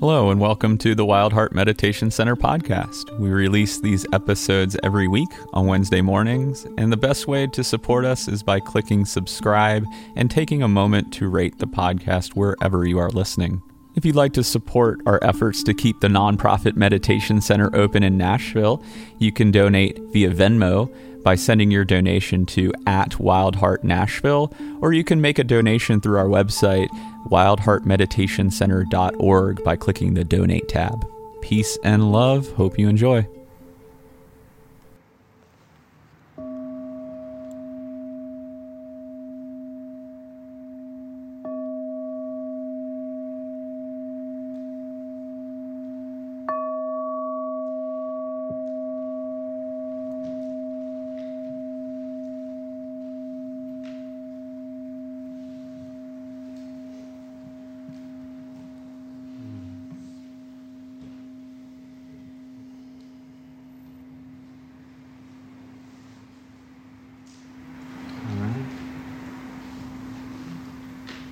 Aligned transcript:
Hello, 0.00 0.30
and 0.30 0.40
welcome 0.40 0.78
to 0.78 0.94
the 0.94 1.04
Wild 1.04 1.30
Heart 1.34 1.54
Meditation 1.54 2.10
Center 2.10 2.34
podcast. 2.34 3.14
We 3.18 3.28
release 3.28 3.80
these 3.80 4.06
episodes 4.14 4.74
every 4.82 5.08
week 5.08 5.28
on 5.52 5.66
Wednesday 5.66 6.00
mornings, 6.00 6.66
and 6.78 6.90
the 6.90 6.96
best 6.96 7.28
way 7.28 7.46
to 7.48 7.62
support 7.62 8.06
us 8.06 8.26
is 8.26 8.42
by 8.42 8.60
clicking 8.60 9.04
subscribe 9.04 9.84
and 10.16 10.30
taking 10.30 10.62
a 10.62 10.68
moment 10.68 11.12
to 11.12 11.28
rate 11.28 11.58
the 11.58 11.66
podcast 11.66 12.30
wherever 12.30 12.86
you 12.86 12.98
are 12.98 13.10
listening. 13.10 13.60
If 13.94 14.06
you'd 14.06 14.16
like 14.16 14.32
to 14.32 14.42
support 14.42 15.00
our 15.04 15.22
efforts 15.22 15.62
to 15.64 15.74
keep 15.74 16.00
the 16.00 16.08
nonprofit 16.08 16.76
meditation 16.76 17.42
center 17.42 17.68
open 17.76 18.02
in 18.02 18.16
Nashville, 18.16 18.82
you 19.18 19.32
can 19.32 19.50
donate 19.50 20.00
via 20.14 20.30
Venmo 20.30 20.90
by 21.22 21.34
sending 21.34 21.70
your 21.70 21.84
donation 21.84 22.46
to 22.46 22.72
at 22.86 23.10
Wildheart 23.12 23.84
Nashville, 23.84 24.52
or 24.80 24.92
you 24.92 25.04
can 25.04 25.20
make 25.20 25.38
a 25.38 25.44
donation 25.44 26.00
through 26.00 26.18
our 26.18 26.26
website, 26.26 26.88
wildheartmeditationcenter.org, 27.28 29.64
by 29.64 29.76
clicking 29.76 30.14
the 30.14 30.24
donate 30.24 30.68
tab. 30.68 31.06
Peace 31.40 31.78
and 31.84 32.10
love. 32.12 32.50
Hope 32.52 32.78
you 32.78 32.88
enjoy. 32.88 33.26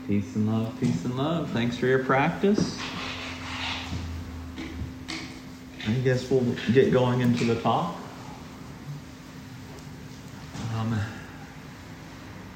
Peace 0.09 0.37
and 0.37 0.51
love, 0.51 0.75
peace 0.81 1.05
and 1.05 1.19
love. 1.19 1.51
Thanks 1.51 1.77
for 1.77 1.85
your 1.85 2.03
practice. 2.03 2.79
I 5.87 5.93
guess 6.03 6.31
we'll 6.31 6.47
get 6.73 6.91
going 6.91 7.21
into 7.21 7.45
the 7.45 7.61
talk. 7.61 7.95
Um, 10.75 10.99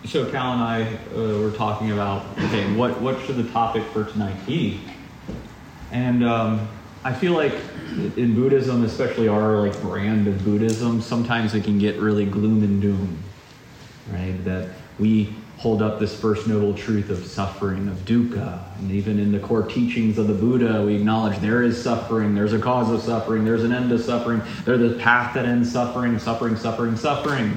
so 0.07 0.31
Cal 0.31 0.55
and 0.55 0.63
I 0.63 0.97
uh, 1.15 1.41
were 1.41 1.51
talking 1.51 1.93
about 1.93 2.25
okay, 2.39 2.73
what 2.75 2.99
what 3.03 3.21
should 3.27 3.37
the 3.37 3.51
topic 3.51 3.85
for 3.93 4.05
tonight 4.05 4.47
be? 4.47 4.81
And 5.91 6.25
um, 6.25 6.67
I 7.05 7.13
feel 7.13 7.35
like 7.35 7.53
in 8.17 8.35
Buddhism, 8.35 8.83
especially 8.83 9.29
our 9.29 9.59
like 9.59 9.79
brand 9.83 10.27
of 10.27 10.43
Buddhism, 10.43 11.03
sometimes 11.03 11.53
it 11.53 11.65
can 11.65 11.79
get 11.79 12.01
really 12.01 12.25
gloom 12.25 12.63
and 12.63 12.81
doom, 12.81 13.19
right? 14.11 14.43
That 14.43 14.71
we 14.99 15.35
hold 15.63 15.81
up 15.81 16.01
this 16.01 16.13
first 16.13 16.49
noble 16.49 16.75
truth 16.75 17.09
of 17.09 17.25
suffering, 17.25 17.87
of 17.87 17.95
dukkha. 17.99 18.61
And 18.81 18.91
even 18.91 19.21
in 19.21 19.31
the 19.31 19.39
core 19.39 19.63
teachings 19.63 20.19
of 20.19 20.27
the 20.27 20.35
Buddha, 20.35 20.85
we 20.85 20.97
acknowledge 20.97 21.39
there 21.39 21.63
is 21.63 21.81
suffering, 21.81 22.35
there's 22.35 22.53
a 22.53 22.59
cause 22.59 22.91
of 22.91 23.01
suffering, 23.01 23.45
there's 23.45 23.63
an 23.63 23.73
end 23.73 23.89
to 23.91 23.99
suffering, 24.01 24.43
there's 24.65 24.83
a 24.93 24.99
path 24.99 25.35
that 25.35 25.47
ends 25.47 25.71
suffering, 25.71 26.19
suffering, 26.19 26.57
suffering, 26.57 26.97
suffering. 26.97 27.57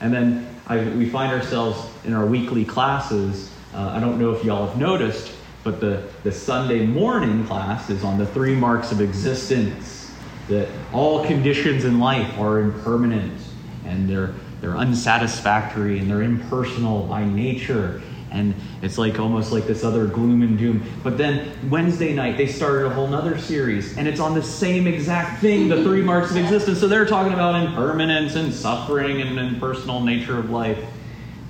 And 0.00 0.14
then 0.14 0.48
I, 0.66 0.82
we 0.82 1.06
find 1.10 1.30
ourselves 1.30 1.86
in 2.06 2.14
our 2.14 2.24
weekly 2.24 2.64
classes. 2.64 3.52
Uh, 3.74 3.88
I 3.88 4.00
don't 4.00 4.18
know 4.18 4.32
if 4.32 4.42
y'all 4.42 4.66
have 4.66 4.78
noticed, 4.78 5.34
but 5.62 5.78
the, 5.78 6.08
the 6.22 6.32
Sunday 6.32 6.86
morning 6.86 7.46
class 7.46 7.90
is 7.90 8.02
on 8.02 8.16
the 8.16 8.26
three 8.26 8.54
marks 8.54 8.92
of 8.92 9.02
existence. 9.02 10.10
That 10.48 10.68
all 10.90 11.26
conditions 11.26 11.84
in 11.84 12.00
life 12.00 12.38
are 12.38 12.60
impermanent 12.60 13.40
and 13.84 14.08
they're 14.08 14.34
they're 14.62 14.76
unsatisfactory 14.76 15.98
and 15.98 16.08
they're 16.08 16.22
impersonal 16.22 17.02
by 17.06 17.24
nature. 17.24 18.00
And 18.30 18.54
it's 18.80 18.96
like 18.96 19.18
almost 19.18 19.52
like 19.52 19.66
this 19.66 19.84
other 19.84 20.06
gloom 20.06 20.40
and 20.40 20.56
doom. 20.56 20.82
But 21.02 21.18
then 21.18 21.50
Wednesday 21.68 22.14
night, 22.14 22.38
they 22.38 22.46
started 22.46 22.86
a 22.86 22.90
whole 22.90 23.08
nother 23.08 23.38
series, 23.38 23.98
and 23.98 24.08
it's 24.08 24.20
on 24.20 24.34
the 24.34 24.42
same 24.42 24.86
exact 24.86 25.42
thing 25.42 25.68
the 25.68 25.82
three 25.82 26.00
marks 26.00 26.30
of 26.30 26.38
existence. 26.38 26.80
So 26.80 26.88
they're 26.88 27.04
talking 27.04 27.34
about 27.34 27.56
impermanence 27.56 28.36
and 28.36 28.54
suffering 28.54 29.20
and 29.20 29.38
impersonal 29.38 30.00
nature 30.00 30.38
of 30.38 30.48
life. 30.48 30.82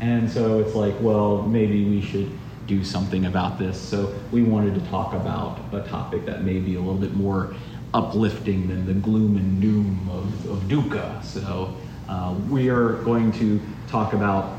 And 0.01 0.29
so 0.29 0.59
it's 0.59 0.75
like, 0.75 0.95
well, 0.99 1.43
maybe 1.43 1.85
we 1.85 2.01
should 2.01 2.29
do 2.67 2.83
something 2.83 3.27
about 3.27 3.59
this. 3.59 3.79
So 3.79 4.13
we 4.33 4.43
wanted 4.43 4.75
to 4.75 4.81
talk 4.89 5.13
about 5.13 5.61
a 5.73 5.87
topic 5.87 6.25
that 6.27 6.43
may 6.43 6.59
be 6.59 6.75
a 6.75 6.81
little 6.81 6.95
bit 6.95 7.15
more 7.15 7.55
uplifting 7.95 8.67
than 8.67 8.87
the 8.87 8.95
gloom 8.95 9.37
and 9.37 9.61
doom 9.61 10.09
of, 10.11 10.51
of 10.51 10.59
dukkha. 10.63 11.23
So 11.23 11.77
uh, 12.13 12.35
we 12.51 12.69
are 12.69 12.93
going 13.05 13.33
to 13.33 13.59
talk 13.89 14.13
about 14.13 14.59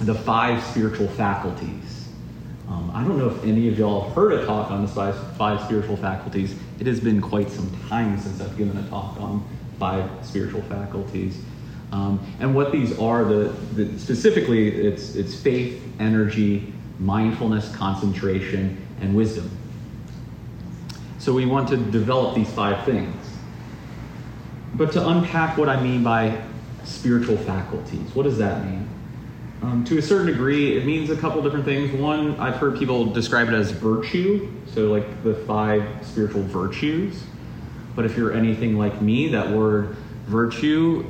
the 0.00 0.14
five 0.14 0.60
spiritual 0.64 1.06
faculties. 1.06 2.08
Um, 2.68 2.90
I 2.92 3.04
don't 3.04 3.16
know 3.16 3.30
if 3.30 3.44
any 3.44 3.68
of 3.68 3.78
y'all 3.78 4.02
have 4.02 4.12
heard 4.12 4.32
a 4.32 4.44
talk 4.44 4.72
on 4.72 4.82
the 4.82 4.88
five, 4.88 5.36
five 5.36 5.60
spiritual 5.62 5.96
faculties. 5.96 6.56
It 6.80 6.88
has 6.88 6.98
been 6.98 7.20
quite 7.20 7.48
some 7.48 7.70
time 7.88 8.18
since 8.18 8.40
I've 8.40 8.56
given 8.58 8.76
a 8.76 8.88
talk 8.88 9.20
on 9.20 9.46
five 9.78 10.10
spiritual 10.26 10.62
faculties. 10.62 11.40
Um, 11.92 12.20
and 12.40 12.56
what 12.56 12.72
these 12.72 12.98
are, 12.98 13.22
the, 13.24 13.54
the, 13.74 13.96
specifically, 13.96 14.68
it's, 14.68 15.14
it's 15.14 15.40
faith, 15.40 15.80
energy, 16.00 16.72
mindfulness, 16.98 17.72
concentration, 17.76 18.84
and 19.00 19.14
wisdom. 19.14 19.48
So 21.20 21.32
we 21.32 21.46
want 21.46 21.68
to 21.68 21.76
develop 21.76 22.34
these 22.34 22.50
five 22.50 22.84
things. 22.84 23.14
But 24.74 24.90
to 24.92 25.08
unpack 25.08 25.56
what 25.56 25.68
I 25.68 25.80
mean 25.80 26.02
by 26.02 26.42
spiritual 26.84 27.36
faculties. 27.38 28.14
What 28.14 28.24
does 28.24 28.38
that 28.38 28.64
mean? 28.64 28.88
Um, 29.62 29.84
to 29.84 29.98
a 29.98 30.02
certain 30.02 30.26
degree, 30.26 30.78
it 30.78 30.86
means 30.86 31.10
a 31.10 31.16
couple 31.16 31.42
different 31.42 31.66
things. 31.66 31.92
One, 31.92 32.38
I've 32.40 32.56
heard 32.56 32.78
people 32.78 33.04
describe 33.06 33.48
it 33.48 33.54
as 33.54 33.70
virtue, 33.70 34.50
so 34.72 34.86
like 34.86 35.22
the 35.22 35.34
five 35.34 35.84
spiritual 36.02 36.42
virtues. 36.44 37.24
But 37.94 38.06
if 38.06 38.16
you're 38.16 38.32
anything 38.32 38.78
like 38.78 39.02
me, 39.02 39.28
that 39.28 39.50
word 39.50 39.96
virtue 40.26 41.04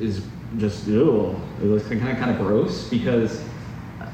is 0.00 0.24
just 0.58 0.86
ew. 0.88 1.40
It 1.60 1.66
looks 1.66 1.86
kind 1.86 2.08
of 2.08 2.16
kind 2.18 2.30
of 2.30 2.38
gross 2.38 2.88
because 2.88 3.40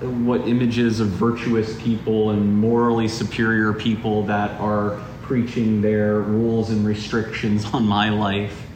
what 0.01 0.47
images 0.47 1.01
of 1.01 1.09
virtuous 1.09 1.81
people 1.81 2.31
and 2.31 2.57
morally 2.57 3.09
superior 3.09 3.73
people 3.73 4.23
that 4.25 4.51
are 4.61 5.01
preaching 5.23 5.81
their 5.81 6.21
rules 6.21 6.71
and 6.71 6.87
restrictions 6.87 7.65
on 7.73 7.87
my 7.87 8.11
life. 8.11 8.67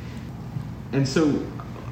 And 0.92 1.06
so 1.06 1.44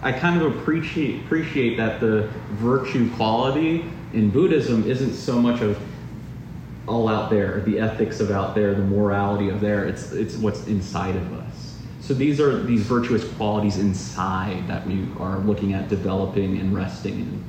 I 0.03 0.13
kind 0.13 0.41
of 0.41 0.57
appreciate 0.57 1.25
appreciate 1.25 1.77
that 1.77 2.01
the 2.01 2.29
virtue 2.53 3.11
quality 3.17 3.85
in 4.15 4.31
Buddhism 4.31 4.89
isn't 4.89 5.15
so 5.15 5.39
much 5.41 5.61
of 5.61 5.79
all 6.89 7.09
out 7.09 7.31
there, 7.31 7.61
the 7.61 7.79
ethics 7.79 8.19
of 8.21 8.31
out 8.31 8.55
there, 8.55 8.75
the 8.75 8.83
morality 8.83 9.51
of 9.51 9.61
there. 9.61 9.85
It's 9.85 10.13
it's 10.13 10.37
what's 10.37 10.67
inside 10.67 11.17
of 11.17 11.33
us. 11.35 11.77
So 12.01 12.15
these 12.15 12.41
are 12.41 12.63
these 12.63 12.83
virtuous 12.83 13.25
qualities 13.35 13.79
inside 13.79 14.67
that 14.69 14.87
we 14.87 15.07
are 15.19 15.39
looking 15.41 15.75
at 15.75 15.89
developing 15.89 16.59
and 16.59 16.75
resting 16.75 17.21
in. 17.21 17.45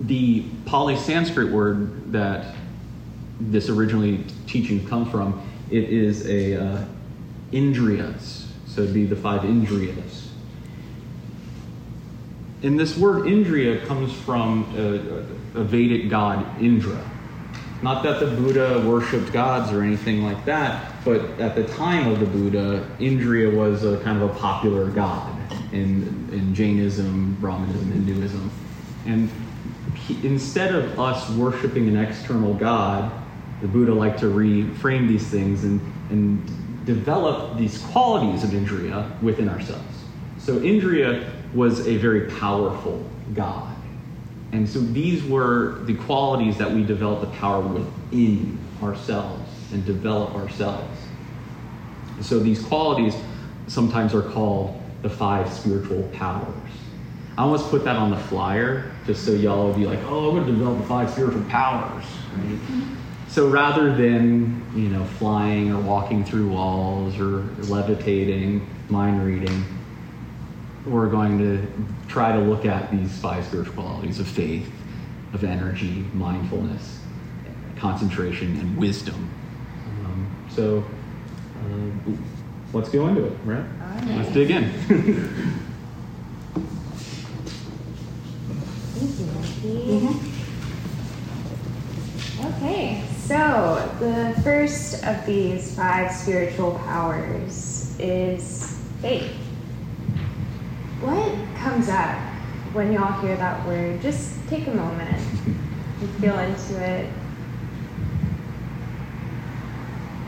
The 0.00 0.44
Pali 0.66 0.96
Sanskrit 0.96 1.52
word 1.52 2.12
that 2.12 2.56
this 3.40 3.68
originally 3.68 4.24
teaching 4.46 4.86
come 4.86 5.08
from, 5.08 5.40
it 5.70 5.84
is 5.84 6.26
a 6.26 6.60
uh, 6.62 6.84
indriyas. 7.52 8.46
So 8.66 8.82
it'd 8.82 8.92
be 8.92 9.06
the 9.06 9.16
five 9.16 9.42
indriyas. 9.42 10.23
And 12.64 12.80
this 12.80 12.96
word 12.96 13.26
Indriya 13.26 13.86
comes 13.86 14.10
from 14.10 14.74
a, 14.74 15.60
a, 15.60 15.64
Vedic 15.64 16.08
god 16.08 16.46
Indra. 16.58 16.98
Not 17.82 18.02
that 18.04 18.20
the 18.20 18.26
Buddha 18.26 18.82
worshipped 18.88 19.34
gods 19.34 19.70
or 19.70 19.82
anything 19.82 20.24
like 20.24 20.42
that, 20.46 20.94
but 21.04 21.20
at 21.38 21.54
the 21.54 21.64
time 21.64 22.10
of 22.10 22.20
the 22.20 22.26
Buddha, 22.26 22.88
Indriya 22.98 23.54
was 23.54 23.84
a 23.84 23.98
kind 23.98 24.22
of 24.22 24.30
a 24.30 24.38
popular 24.38 24.88
god 24.90 25.30
in, 25.74 26.30
in 26.32 26.54
Jainism, 26.54 27.36
Brahmanism, 27.38 27.92
Hinduism. 27.92 28.50
And 29.04 29.30
he, 29.94 30.26
instead 30.26 30.74
of 30.74 30.98
us 30.98 31.28
worshiping 31.32 31.86
an 31.88 31.98
external 31.98 32.54
god, 32.54 33.12
the 33.60 33.68
Buddha 33.68 33.92
liked 33.92 34.20
to 34.20 34.26
reframe 34.26 35.06
these 35.06 35.26
things 35.26 35.64
and, 35.64 35.82
and 36.08 36.86
develop 36.86 37.58
these 37.58 37.82
qualities 37.82 38.42
of 38.42 38.50
Indriya 38.50 39.20
within 39.20 39.50
ourselves. 39.50 39.84
So 40.38 40.60
Indriya 40.60 41.43
was 41.54 41.86
a 41.86 41.96
very 41.96 42.30
powerful 42.32 43.04
God. 43.34 43.74
And 44.52 44.68
so 44.68 44.80
these 44.80 45.24
were 45.24 45.80
the 45.84 45.94
qualities 45.94 46.58
that 46.58 46.70
we 46.70 46.84
develop 46.84 47.20
the 47.20 47.36
power 47.38 47.60
within 47.60 48.58
ourselves 48.82 49.50
and 49.72 49.84
develop 49.84 50.34
ourselves. 50.34 50.98
So 52.20 52.38
these 52.38 52.62
qualities 52.62 53.14
sometimes 53.66 54.14
are 54.14 54.22
called 54.22 54.80
the 55.02 55.10
five 55.10 55.52
spiritual 55.52 56.02
powers. 56.12 56.54
I 57.36 57.42
almost 57.42 57.68
put 57.70 57.84
that 57.84 57.96
on 57.96 58.10
the 58.10 58.16
flyer 58.16 58.92
just 59.06 59.26
so 59.26 59.32
y'all 59.32 59.66
would 59.66 59.76
be 59.76 59.86
like, 59.86 59.98
oh, 60.04 60.30
I'm 60.30 60.36
going 60.36 60.46
to 60.46 60.52
develop 60.52 60.78
the 60.78 60.86
five 60.86 61.10
spiritual 61.10 61.42
powers. 61.44 62.04
Right? 62.36 62.58
so 63.34 63.48
rather 63.48 63.92
than 63.92 64.64
you 64.76 64.88
know 64.88 65.04
flying 65.04 65.72
or 65.72 65.80
walking 65.80 66.24
through 66.24 66.48
walls 66.48 67.18
or 67.18 67.42
levitating, 67.64 68.64
mind 68.88 69.26
reading, 69.26 69.64
we're 70.86 71.08
going 71.08 71.38
to 71.38 71.66
try 72.08 72.32
to 72.32 72.38
look 72.38 72.64
at 72.64 72.90
these 72.90 73.16
five 73.18 73.44
spiritual 73.44 73.74
qualities 73.74 74.20
of 74.20 74.26
faith, 74.26 74.70
of 75.32 75.42
energy, 75.42 76.04
mindfulness, 76.12 77.00
concentration, 77.76 78.58
and 78.60 78.76
wisdom. 78.76 79.30
Um, 80.04 80.48
so 80.50 80.84
uh, 81.64 82.12
let's 82.72 82.90
go 82.90 83.08
into 83.08 83.24
it, 83.24 83.32
right? 83.44 83.64
right. 83.80 84.16
Let's 84.16 84.32
dig 84.32 84.50
in. 84.50 84.70
Thank 88.94 89.18
you, 89.18 89.26
Nikki. 90.02 90.34
Okay, 92.44 93.04
so 93.16 93.90
the 94.00 94.38
first 94.42 95.02
of 95.04 95.24
these 95.24 95.74
five 95.74 96.12
spiritual 96.12 96.72
powers 96.80 97.96
is 97.98 98.78
faith. 99.00 99.43
What 101.04 101.56
comes 101.58 101.88
up 101.88 102.16
when 102.72 102.92
y'all 102.92 103.20
hear 103.20 103.36
that 103.36 103.66
word? 103.66 104.00
Just 104.00 104.48
take 104.48 104.66
a 104.66 104.70
moment 104.74 105.10
and 106.00 106.10
feel 106.20 106.38
into 106.38 106.82
it. 106.82 107.10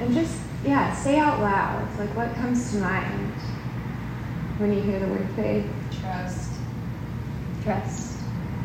And 0.01 0.13
just, 0.15 0.39
yeah, 0.65 0.95
say 0.95 1.19
out 1.19 1.41
loud, 1.41 1.89
like 1.99 2.15
what 2.15 2.35
comes 2.35 2.73
to 2.73 2.79
mind 2.79 3.33
when 4.59 4.73
you 4.75 4.83
hear 4.83 5.01
the 5.01 5.07
word 5.09 5.27
faith? 5.35 5.67
Trust. 6.01 6.51
Trust, 7.65 8.21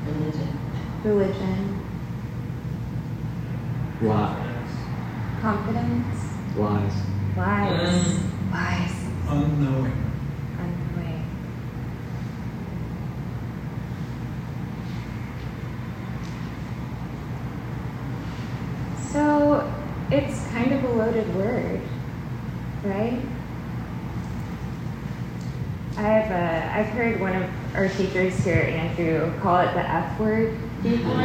Religion. 0.06 0.60
religion, 1.04 1.80
Lies. 4.02 4.70
confidence, 5.42 6.18
Lies. 6.56 6.94
lies, 7.36 8.20
lies, 8.52 8.92
Unknowing. 9.28 9.94
unknowing. 10.60 11.26
So 19.12 19.72
it's 20.12 20.48
kind 20.52 20.72
of 20.74 20.84
a 20.84 20.90
loaded 20.90 21.31
word, 21.42 21.82
right? 22.84 23.20
I've 25.98 26.32
uh, 26.32 26.72
I've 26.74 26.88
heard 26.88 27.20
one 27.20 27.36
of 27.36 27.76
our 27.76 27.90
teachers 27.90 28.36
here, 28.44 28.62
Andrew, 28.62 29.32
call 29.42 29.60
it 29.60 29.74
the 29.74 29.88
F 29.88 30.20
word 30.20 30.58
before. 30.82 31.22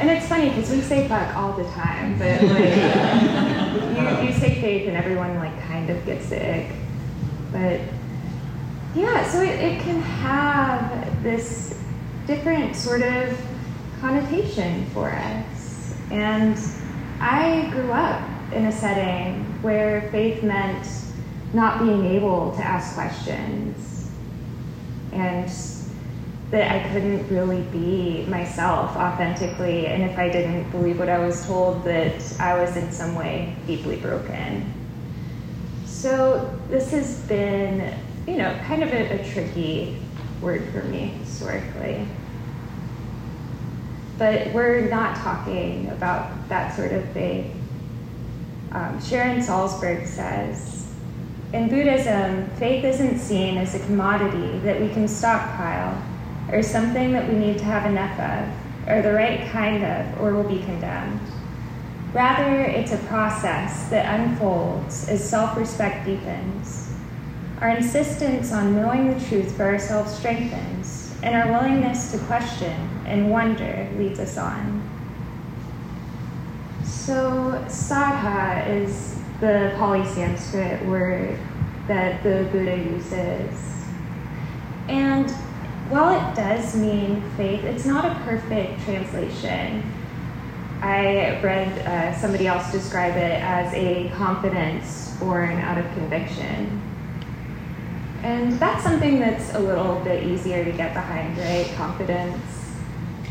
And 0.00 0.08
it's 0.08 0.26
funny 0.26 0.48
because 0.48 0.70
we 0.70 0.80
say 0.80 1.06
fuck 1.06 1.36
all 1.36 1.52
the 1.52 1.64
time, 1.70 2.18
but 2.18 2.42
like 2.42 2.74
you, 4.22 4.28
you 4.28 4.32
say 4.38 4.60
faith 4.60 4.88
and 4.88 4.96
everyone 4.96 5.34
like 5.36 5.60
kind 5.62 5.90
of 5.90 6.04
gets 6.06 6.32
ick. 6.32 6.70
But 7.52 7.80
yeah, 8.94 9.28
so 9.30 9.42
it, 9.42 9.60
it 9.60 9.80
can 9.82 10.00
have 10.00 11.22
this 11.22 11.78
different 12.26 12.74
sort 12.74 13.02
of 13.02 13.38
connotation 14.00 14.86
for 14.86 15.10
us. 15.10 15.94
And 16.10 16.58
I 17.20 17.68
grew 17.70 17.92
up 17.92 18.22
in 18.52 18.66
a 18.66 18.72
setting 18.72 19.44
where 19.62 20.08
faith 20.10 20.42
meant 20.42 20.86
not 21.52 21.80
being 21.80 22.04
able 22.06 22.52
to 22.52 22.62
ask 22.62 22.94
questions 22.94 24.10
and 25.12 25.50
that 26.50 26.72
I 26.72 26.92
couldn't 26.92 27.28
really 27.28 27.62
be 27.70 28.26
myself 28.26 28.96
authentically, 28.96 29.86
and 29.86 30.02
if 30.02 30.18
I 30.18 30.28
didn't 30.28 30.68
believe 30.70 30.98
what 30.98 31.08
I 31.08 31.18
was 31.18 31.46
told, 31.46 31.84
that 31.84 32.40
I 32.40 32.60
was 32.60 32.76
in 32.76 32.90
some 32.90 33.14
way 33.14 33.54
deeply 33.66 33.96
broken. 33.96 34.72
So 35.84 36.58
this 36.68 36.90
has 36.90 37.20
been, 37.22 37.94
you 38.26 38.36
know, 38.36 38.52
kind 38.66 38.82
of 38.82 38.92
a, 38.92 39.20
a 39.20 39.32
tricky 39.32 39.96
word 40.40 40.68
for 40.72 40.82
me 40.84 41.08
historically. 41.24 42.06
But 44.18 44.52
we're 44.52 44.88
not 44.88 45.16
talking 45.16 45.88
about 45.90 46.48
that 46.48 46.74
sort 46.74 46.92
of 46.92 47.08
faith. 47.10 47.54
Um, 48.72 49.00
Sharon 49.02 49.40
Salzberg 49.40 50.06
says, 50.06 50.86
in 51.52 51.68
Buddhism, 51.68 52.48
faith 52.58 52.84
isn't 52.84 53.18
seen 53.18 53.58
as 53.58 53.74
a 53.74 53.80
commodity 53.80 54.58
that 54.60 54.80
we 54.80 54.88
can 54.90 55.08
stockpile 55.08 56.00
or 56.52 56.62
something 56.62 57.12
that 57.12 57.28
we 57.28 57.34
need 57.34 57.58
to 57.58 57.64
have 57.64 57.90
enough 57.90 58.18
of, 58.20 58.88
or 58.88 59.02
the 59.02 59.12
right 59.12 59.48
kind 59.50 59.84
of, 59.84 60.20
or 60.20 60.34
will 60.34 60.48
be 60.48 60.62
condemned. 60.62 61.20
Rather, 62.12 62.62
it's 62.62 62.92
a 62.92 62.98
process 62.98 63.88
that 63.88 64.20
unfolds 64.20 65.08
as 65.08 65.28
self 65.28 65.56
respect 65.56 66.06
deepens. 66.06 66.92
Our 67.60 67.70
insistence 67.70 68.52
on 68.52 68.74
knowing 68.74 69.12
the 69.12 69.26
truth 69.26 69.56
for 69.56 69.64
ourselves 69.64 70.12
strengthens, 70.14 71.12
and 71.22 71.34
our 71.34 71.50
willingness 71.52 72.12
to 72.12 72.18
question 72.20 72.88
and 73.06 73.30
wonder 73.30 73.88
leads 73.96 74.18
us 74.18 74.38
on. 74.38 74.79
So, 76.90 77.64
saddha 77.68 78.68
is 78.68 79.16
the 79.40 79.72
Pali 79.78 80.04
Sanskrit 80.04 80.84
word 80.86 81.38
that 81.86 82.22
the 82.24 82.48
Buddha 82.50 82.76
uses. 82.76 83.86
And 84.88 85.30
while 85.88 86.10
it 86.10 86.34
does 86.34 86.76
mean 86.76 87.22
faith, 87.36 87.64
it's 87.64 87.86
not 87.86 88.04
a 88.04 88.14
perfect 88.24 88.80
translation. 88.82 89.82
I 90.82 91.40
read 91.42 91.86
uh, 91.86 92.18
somebody 92.18 92.48
else 92.48 92.72
describe 92.72 93.16
it 93.16 93.40
as 93.40 93.72
a 93.72 94.10
confidence 94.16 95.16
born 95.20 95.58
out 95.58 95.78
of 95.78 95.84
conviction. 95.94 96.82
And 98.22 98.52
that's 98.54 98.82
something 98.82 99.20
that's 99.20 99.54
a 99.54 99.58
little 99.60 100.00
bit 100.00 100.24
easier 100.24 100.64
to 100.64 100.72
get 100.72 100.92
behind, 100.92 101.38
right? 101.38 101.70
Confidence. 101.76 102.42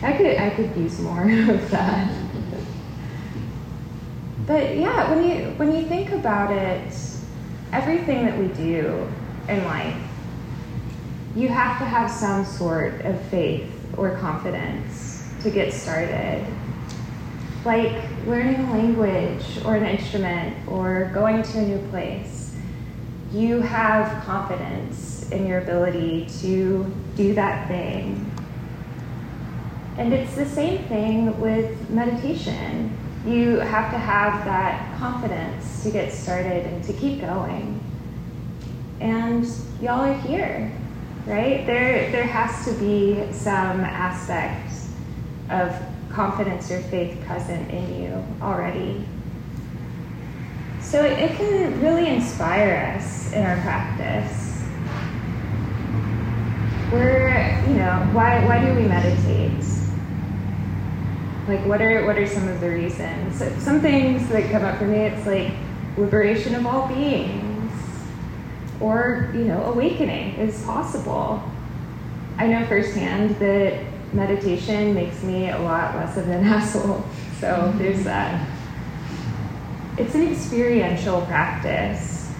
I 0.02 0.14
could 0.14 0.38
I 0.38 0.50
could 0.52 0.76
use 0.78 1.00
more 1.02 1.24
of 1.50 1.70
that. 1.72 2.29
But 4.50 4.78
yeah, 4.78 5.13
when 5.13 5.30
you 5.30 5.46
when 5.57 5.75
you 5.75 5.86
think 5.86 6.10
about 6.10 6.51
it, 6.51 6.92
everything 7.72 8.25
that 8.25 8.36
we 8.36 8.48
do 8.48 9.07
in 9.48 9.63
life, 9.66 9.96
you 11.36 11.48
have 11.50 11.78
to 11.78 11.86
have 11.86 12.10
some 12.10 12.44
sort 12.44 13.01
of 13.01 13.22
faith 13.28 13.69
or 13.96 14.18
confidence 14.18 15.31
to 15.44 15.51
get 15.51 15.72
started. 15.72 16.44
Like 17.63 17.94
learning 18.25 18.56
a 18.62 18.74
language 18.74 19.63
or 19.66 19.75
an 19.75 19.86
instrument 19.86 20.68
or 20.68 21.12
going 21.13 21.44
to 21.44 21.60
a 21.60 21.62
new 21.62 21.88
place. 21.90 22.56
You 23.32 23.62
have 23.62 24.24
confidence 24.24 25.29
in 25.29 25.46
your 25.46 25.60
ability 25.60 26.25
to 26.41 26.91
do 27.15 27.36
that 27.36 27.68
thing. 27.68 28.32
And 30.00 30.12
it's 30.12 30.34
the 30.34 30.48
same 30.48 30.86
thing 30.86 31.39
with 31.39 31.88
meditation 31.91 32.98
you 33.26 33.58
have 33.58 33.92
to 33.92 33.98
have 33.98 34.46
that 34.46 34.98
confidence 34.98 35.84
to 35.84 35.92
get 35.92 36.12
started 36.14 36.66
and 36.66 36.84
to 36.86 36.94
keep 36.94 37.22
going. 37.22 37.80
And 39.00 39.46
y'all 39.82 40.02
are 40.02 40.14
here, 40.14 40.72
right? 41.26 41.66
There, 41.66 42.12
there 42.12 42.24
has 42.24 42.66
to 42.66 42.74
be 42.80 43.32
some 43.32 43.82
aspect 43.82 44.74
of 45.50 45.76
confidence 46.12 46.72
or 46.72 46.82
faith 46.84 47.22
present 47.26 47.70
in 47.72 48.02
you 48.02 48.26
already. 48.42 49.06
So 50.82 51.04
it, 51.04 51.20
it 51.20 51.38
can 51.38 51.80
really 51.82 52.08
inspire 52.08 52.96
us 52.96 53.32
in 53.34 53.46
our 53.46 53.58
practice. 53.62 54.64
We're, 56.92 57.64
you 57.68 57.76
know, 57.76 58.10
why, 58.14 58.44
why 58.46 58.66
do 58.66 58.74
we 58.74 58.88
meditate? 58.88 59.78
Like, 61.50 61.65
what 61.65 61.82
are 61.82 62.06
what 62.06 62.15
are 62.15 62.27
some 62.27 62.48
of 62.48 62.62
the 62.62 62.70
reasons? 62.70 63.39
So 63.39 63.50
some 63.58 63.82
things 63.82 64.29
that 64.29 64.51
come 64.51 64.63
up 64.63 64.77
for 64.77 64.86
me, 64.86 65.00
it's 65.00 65.25
like 65.25 65.51
liberation 65.98 66.53
of 66.53 66.68
all 66.68 66.88
beings, 66.88 67.74
or 68.79 69.32
you 69.34 69.46
know, 69.46 69.63
awakening 69.63 70.36
is 70.36 70.63
possible. 70.63 71.41
I 72.38 72.46
know 72.46 72.63
firsthand 72.68 73.36
that 73.38 73.84
meditation 74.13 74.94
makes 74.94 75.24
me 75.24 75.50
a 75.50 75.58
lot 75.58 75.96
less 75.96 76.18
of 76.18 76.29
an 76.29 76.44
asshole. 76.46 77.03
So 77.39 77.48
mm-hmm. 77.48 77.79
there's 77.79 78.03
that. 78.03 78.48
It's 79.98 80.13
an 80.13 80.32
experiential 80.32 81.22
practice, 81.25 82.32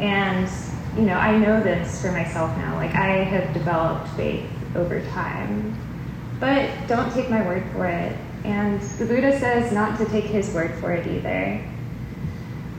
and 0.00 0.50
you 0.96 1.02
know, 1.02 1.14
I 1.14 1.38
know 1.38 1.62
this 1.62 2.02
for 2.02 2.10
myself 2.10 2.56
now. 2.58 2.74
Like, 2.74 2.96
I 2.96 3.22
have 3.22 3.54
developed 3.54 4.08
faith 4.16 4.50
over 4.74 5.00
time, 5.10 5.78
but 6.40 6.68
don't 6.88 7.12
take 7.12 7.30
my 7.30 7.46
word 7.46 7.64
for 7.70 7.86
it. 7.86 8.16
And 8.46 8.80
the 8.80 9.06
Buddha 9.06 9.36
says 9.40 9.72
not 9.72 9.98
to 9.98 10.04
take 10.04 10.24
his 10.24 10.54
word 10.54 10.78
for 10.78 10.92
it 10.92 11.04
either. 11.04 11.56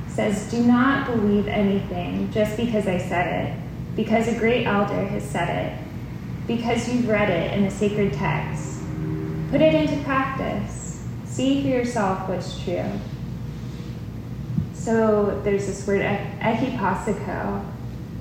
He 0.05 0.11
says, 0.11 0.49
Do 0.49 0.63
not 0.63 1.05
believe 1.07 1.49
anything 1.49 2.31
just 2.31 2.55
because 2.55 2.87
I 2.87 2.97
said 2.97 3.47
it, 3.47 3.59
because 3.97 4.29
a 4.29 4.39
great 4.39 4.65
elder 4.65 5.05
has 5.05 5.23
said 5.23 5.49
it, 5.49 6.47
because 6.47 6.87
you've 6.87 7.09
read 7.09 7.29
it 7.29 7.57
in 7.57 7.65
a 7.65 7.71
sacred 7.71 8.13
text. 8.13 8.79
Put 9.51 9.59
it 9.59 9.73
into 9.73 10.01
practice. 10.05 11.05
See 11.25 11.61
for 11.61 11.67
yourself 11.67 12.29
what's 12.29 12.63
true. 12.63 12.89
So 14.73 15.41
there's 15.43 15.67
this 15.67 15.85
word 15.85 15.99
ehipassiko, 15.99 17.65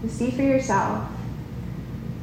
see 0.08 0.32
for 0.32 0.42
yourself. 0.42 1.08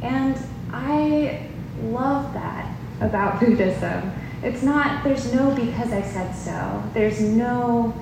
And 0.02 0.38
I 0.74 1.48
love 1.82 2.34
that 2.34 2.76
about 3.00 3.40
Buddhism. 3.40 4.12
It's 4.44 4.62
not, 4.62 5.04
there's 5.04 5.34
no 5.34 5.56
because 5.56 5.92
I 5.94 6.02
said 6.02 6.34
so. 6.34 6.84
There's 6.94 7.22
no, 7.22 7.94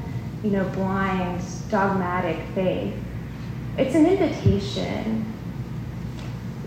you 0.44 0.50
know, 0.50 0.64
blind, 0.70 1.42
dogmatic 1.70 2.38
faith. 2.56 2.96
It's 3.78 3.96
an 3.96 4.08
invitation, 4.08 5.32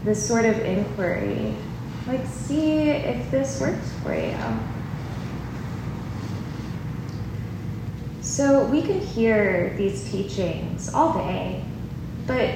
this 0.05 0.27
sort 0.27 0.45
of 0.45 0.59
inquiry. 0.61 1.55
Like, 2.07 2.25
see 2.27 2.91
if 2.91 3.31
this 3.31 3.61
works 3.61 3.93
for 4.03 4.15
you. 4.15 4.37
So 8.21 8.65
we 8.67 8.81
can 8.83 9.01
hear 9.01 9.75
these 9.77 10.11
teachings 10.11 10.93
all 10.93 11.13
day, 11.15 11.63
but 12.27 12.49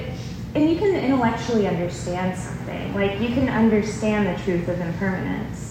and 0.55 0.67
you 0.69 0.77
can 0.77 0.95
intellectually 0.95 1.67
understand 1.67 2.37
something. 2.37 2.93
Like 2.95 3.19
you 3.21 3.27
can 3.27 3.49
understand 3.49 4.27
the 4.27 4.43
truth 4.43 4.67
of 4.67 4.79
impermanence. 4.81 5.68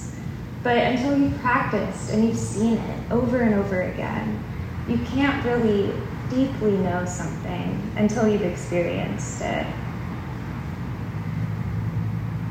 But 0.63 0.77
until 0.79 1.19
you've 1.19 1.39
practiced 1.41 2.11
and 2.11 2.25
you've 2.25 2.37
seen 2.37 2.79
it 2.79 3.13
over 3.13 3.41
and 3.41 3.55
over 3.55 3.83
again, 3.83 4.43
you 4.89 4.99
can't 4.99 5.45
really 5.45 5.93
deeply 6.31 6.77
know 6.79 7.05
something 7.05 7.93
until 7.97 8.29
you've 8.29 8.43
experienced 8.43 9.41
it. 9.43 9.67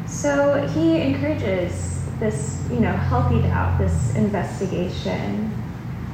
So 0.07 0.65
he 0.67 1.01
encourages 1.01 2.01
this, 2.19 2.65
you 2.71 2.79
know, 2.79 2.91
healthy 2.91 3.41
doubt, 3.41 3.77
this 3.77 4.15
investigation. 4.15 5.53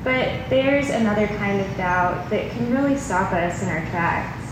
But 0.03 0.49
there's 0.49 0.89
another 0.89 1.27
kind 1.27 1.61
of 1.61 1.77
doubt 1.77 2.29
that 2.29 2.51
can 2.51 2.73
really 2.73 2.97
stop 2.97 3.31
us 3.31 3.61
in 3.63 3.69
our 3.69 3.85
tracks 3.91 4.43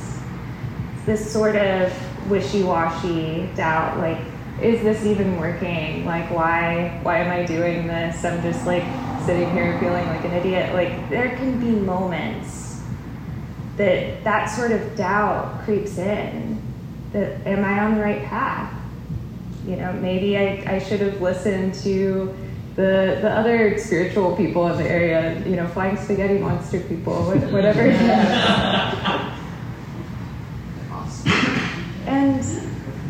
this 1.05 1.31
sort 1.31 1.55
of 1.55 1.91
wishy-washy 2.29 3.50
doubt 3.55 3.98
like 3.98 4.19
is 4.61 4.83
this 4.83 5.05
even 5.05 5.39
working? 5.39 6.05
Like 6.05 6.29
why 6.29 6.99
why 7.03 7.19
am 7.19 7.31
i 7.31 7.43
doing 7.45 7.87
this? 7.87 8.23
I'm 8.23 8.41
just 8.41 8.65
like 8.65 8.83
sitting 9.25 9.51
here 9.51 9.77
feeling 9.79 10.05
like 10.07 10.23
an 10.23 10.33
idiot. 10.33 10.73
Like 10.73 11.09
there 11.09 11.35
can 11.35 11.59
be 11.59 11.71
moments 11.71 12.81
that 13.77 14.23
that 14.23 14.45
sort 14.45 14.71
of 14.71 14.95
doubt 14.95 15.63
creeps 15.63 15.97
in 15.97 16.61
that 17.11 17.45
am 17.47 17.65
i 17.65 17.79
on 17.79 17.95
the 17.95 18.01
right 18.01 18.23
path? 18.25 18.73
You 19.65 19.77
know 19.77 19.93
maybe 19.93 20.37
i, 20.37 20.75
I 20.75 20.79
should 20.79 21.01
have 21.01 21.21
listened 21.21 21.73
to 21.83 22.35
the 22.75 23.19
the 23.21 23.29
other 23.29 23.77
spiritual 23.79 24.35
people 24.35 24.67
in 24.67 24.77
the 24.77 24.89
area. 24.89 25.43
You 25.47 25.55
know 25.55 25.67
flying 25.67 25.97
spaghetti 25.97 26.37
monster 26.37 26.81
people 26.81 27.23
whatever 27.25 27.81
And 32.05 32.43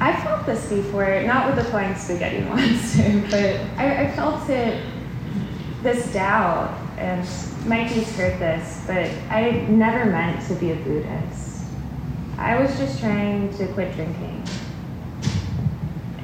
I 0.01 0.19
felt 0.41 0.57
this 0.57 0.69
before, 0.69 1.21
not 1.23 1.47
with 1.47 1.55
the 1.63 1.69
flying 1.69 1.95
spaghetti 1.95 2.41
monster, 2.49 3.23
but 3.29 3.59
I, 3.77 4.05
I 4.05 4.11
felt 4.11 4.49
it, 4.49 4.83
this 5.83 6.11
doubt, 6.13 6.77
and 6.97 7.27
Mikey's 7.65 8.15
heard 8.15 8.39
this, 8.39 8.83
but 8.87 9.09
I 9.29 9.65
never 9.69 10.05
meant 10.05 10.47
to 10.47 10.55
be 10.55 10.71
a 10.71 10.75
Buddhist. 10.75 11.63
I 12.37 12.59
was 12.59 12.77
just 12.77 12.99
trying 12.99 13.55
to 13.57 13.67
quit 13.73 13.93
drinking. 13.95 14.43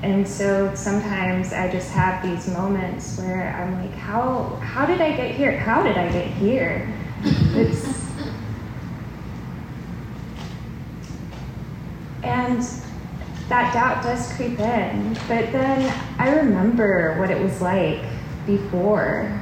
And 0.04 0.28
so 0.28 0.74
sometimes 0.76 1.54
I 1.54 1.72
just 1.72 1.92
have 1.92 2.24
these 2.24 2.48
moments 2.54 3.18
where 3.18 3.54
I'm 3.56 3.82
like, 3.82 3.96
how 3.96 4.60
how 4.62 4.86
did 4.86 5.02
I 5.02 5.16
get 5.18 5.34
here? 5.36 5.58
How 5.58 5.82
did 5.82 5.98
I 5.98 6.12
get 6.12 6.28
here? 6.28 6.94
It's 7.24 7.98
And 12.24 12.64
that 13.50 13.74
doubt 13.74 14.04
does 14.04 14.34
creep 14.34 14.60
in. 14.60 15.14
But 15.28 15.52
then 15.52 15.94
I 16.20 16.36
remember 16.36 17.18
what 17.18 17.32
it 17.32 17.42
was 17.42 17.62
like 17.62 18.02
before, 18.46 19.42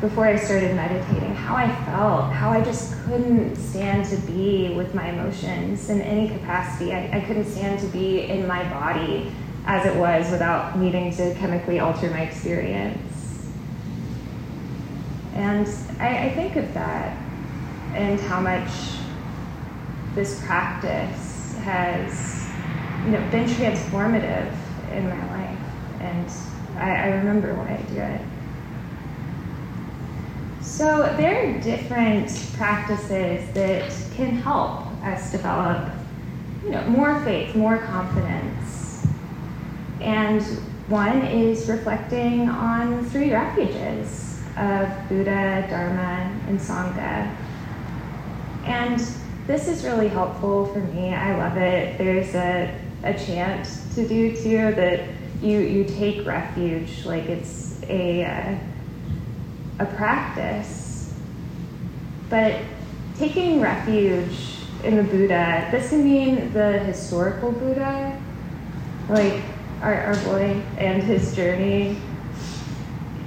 before 0.00 0.26
I 0.26 0.36
started 0.36 0.74
meditating, 0.76 1.34
how 1.34 1.56
I 1.56 1.68
felt, 1.84 2.32
how 2.32 2.50
I 2.50 2.62
just 2.62 3.02
couldn't 3.04 3.56
stand 3.56 4.06
to 4.06 4.16
be 4.32 4.74
with 4.74 4.94
my 4.94 5.10
emotions 5.10 5.90
in 5.90 6.00
any 6.00 6.28
capacity. 6.28 6.92
I, 6.92 7.18
I 7.18 7.20
couldn't 7.20 7.46
stand 7.46 7.80
to 7.80 7.86
be 7.86 8.22
in 8.22 8.46
my 8.46 8.62
body 8.70 9.32
as 9.66 9.86
it 9.86 9.96
was 9.96 10.30
without 10.30 10.78
needing 10.78 11.12
to 11.16 11.34
chemically 11.34 11.80
alter 11.80 12.10
my 12.10 12.22
experience. 12.22 13.48
And 15.34 15.68
I, 15.98 16.26
I 16.26 16.34
think 16.34 16.56
of 16.56 16.72
that 16.74 17.16
and 17.94 18.20
how 18.20 18.40
much 18.40 18.70
this 20.14 20.44
practice 20.44 21.56
has 21.62 22.51
you 23.04 23.10
know, 23.12 23.30
been 23.30 23.48
transformative 23.48 24.52
in 24.92 25.08
my 25.08 25.26
life. 25.36 25.58
And 26.00 26.30
I, 26.76 26.90
I 26.90 27.06
remember 27.16 27.54
why 27.54 27.74
I 27.74 27.82
do 27.92 28.00
it. 28.00 28.20
So 30.62 31.14
there 31.16 31.48
are 31.48 31.60
different 31.60 32.30
practices 32.56 33.52
that 33.54 33.92
can 34.14 34.36
help 34.36 34.86
us 35.02 35.32
develop 35.32 35.92
you 36.64 36.70
know, 36.70 36.82
more 36.88 37.20
faith, 37.24 37.54
more 37.54 37.78
confidence. 37.78 39.06
And 40.00 40.42
one 40.88 41.22
is 41.22 41.68
reflecting 41.68 42.48
on 42.48 43.04
three 43.06 43.32
refuges 43.32 44.40
of 44.56 44.88
Buddha, 45.08 45.66
Dharma, 45.68 46.40
and 46.48 46.58
Sangha. 46.58 47.34
And 48.64 49.00
this 49.46 49.68
is 49.68 49.84
really 49.84 50.08
helpful 50.08 50.66
for 50.66 50.78
me. 50.78 51.12
I 51.12 51.36
love 51.36 51.56
it. 51.56 51.98
There's 51.98 52.34
a, 52.34 52.72
a 53.02 53.14
chant 53.14 53.68
to 53.94 54.06
do 54.06 54.36
too 54.36 54.74
that 54.74 55.08
you, 55.40 55.58
you 55.58 55.84
take 55.84 56.26
refuge, 56.26 57.04
like 57.04 57.24
it's 57.24 57.82
a, 57.88 58.24
uh, 58.24 58.54
a 59.80 59.86
practice. 59.96 61.12
But 62.28 62.60
taking 63.18 63.60
refuge 63.60 64.56
in 64.84 64.96
the 64.96 65.02
Buddha, 65.02 65.68
this 65.70 65.90
can 65.90 66.04
mean 66.04 66.52
the 66.52 66.78
historical 66.78 67.52
Buddha, 67.52 68.20
like 69.08 69.42
our, 69.80 69.94
our 69.94 70.16
boy 70.24 70.62
and 70.78 71.02
his 71.02 71.34
journey, 71.34 71.98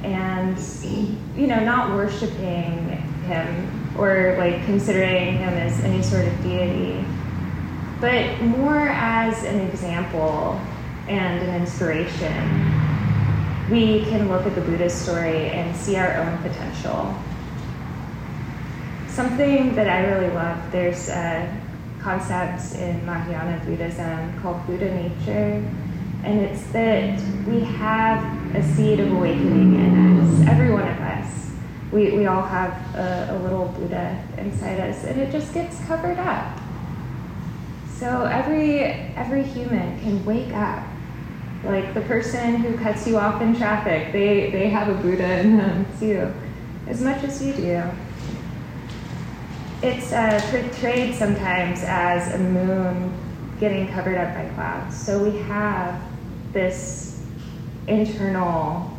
and 0.04 0.58
you 1.36 1.48
know, 1.48 1.60
not 1.60 1.92
worshiping 1.92 2.88
him 3.28 3.92
or 3.98 4.36
like 4.38 4.64
considering 4.66 5.38
him 5.38 5.54
as 5.54 5.84
any 5.84 6.02
sort 6.02 6.28
of 6.28 6.44
deity, 6.44 7.04
but 8.00 8.42
more 8.42 8.90
as 8.90 9.44
an 9.44 9.60
example 9.62 10.60
and 11.08 11.42
an 11.42 11.62
inspiration. 11.62 12.34
We 13.70 14.06
can 14.06 14.30
look 14.30 14.46
at 14.46 14.56
the 14.56 14.62
Buddha's 14.62 14.94
story 14.94 15.50
and 15.50 15.76
see 15.76 15.96
our 15.96 16.16
own 16.18 16.38
potential. 16.40 17.16
Something 19.08 19.76
that 19.76 19.88
I 19.88 20.06
really 20.12 20.34
love, 20.34 20.72
there's 20.72 21.10
a 21.10 21.62
concept 22.00 22.76
in 22.76 23.06
Mahayana 23.06 23.64
Buddhism 23.66 24.42
called 24.42 24.66
Buddha 24.68 24.94
nature, 24.94 25.64
and 26.24 26.42
it's 26.42 26.64
that 26.68 27.20
we 27.48 27.62
have 27.62 28.56
a 28.56 28.64
seed 28.76 29.00
of 29.00 29.12
awakening 29.12 29.76
in 29.76 30.20
us, 30.20 30.48
every 30.48 30.72
one 30.72 30.88
of 30.88 31.00
us 31.00 31.36
we, 31.96 32.12
we 32.12 32.26
all 32.26 32.42
have 32.42 32.74
a, 32.96 33.36
a 33.36 33.38
little 33.42 33.68
Buddha 33.70 34.22
inside 34.38 34.80
us, 34.82 35.06
and 35.06 35.20
it 35.20 35.32
just 35.32 35.54
gets 35.54 35.80
covered 35.86 36.20
up. 36.20 36.60
So 38.06 38.26
every 38.26 38.82
every 39.18 39.42
human 39.42 40.00
can 40.00 40.24
wake 40.26 40.54
up. 40.54 40.86
Like 41.64 41.96
the 41.96 42.02
person 42.02 42.58
who 42.58 42.78
cuts 42.78 43.08
you 43.08 43.18
off 43.18 43.42
in 43.42 43.56
traffic, 43.56 44.14
they, 44.14 44.52
they 44.52 44.70
have 44.70 44.90
a 44.90 44.94
Buddha 45.02 45.40
in 45.40 45.58
them 45.58 45.88
too, 46.00 46.32
as 46.86 47.02
much 47.02 47.24
as 47.24 47.44
you 47.44 47.54
do. 47.54 47.82
It's 49.82 50.14
uh, 50.14 50.40
portrayed 50.52 51.16
sometimes 51.16 51.82
as 51.82 52.32
a 52.36 52.38
moon 52.38 53.12
getting 53.60 53.88
covered 53.88 54.18
up 54.18 54.36
by 54.36 54.54
clouds. 54.54 54.96
So 54.96 55.24
we 55.24 55.40
have 55.40 56.00
this 56.54 57.26
internal 57.88 58.96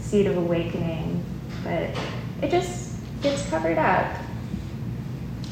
seed 0.00 0.26
of 0.26 0.38
awakening 0.38 1.22
but 1.62 1.90
it 2.40 2.50
just 2.50 2.96
gets 3.20 3.46
covered 3.50 3.76
up. 3.76 4.10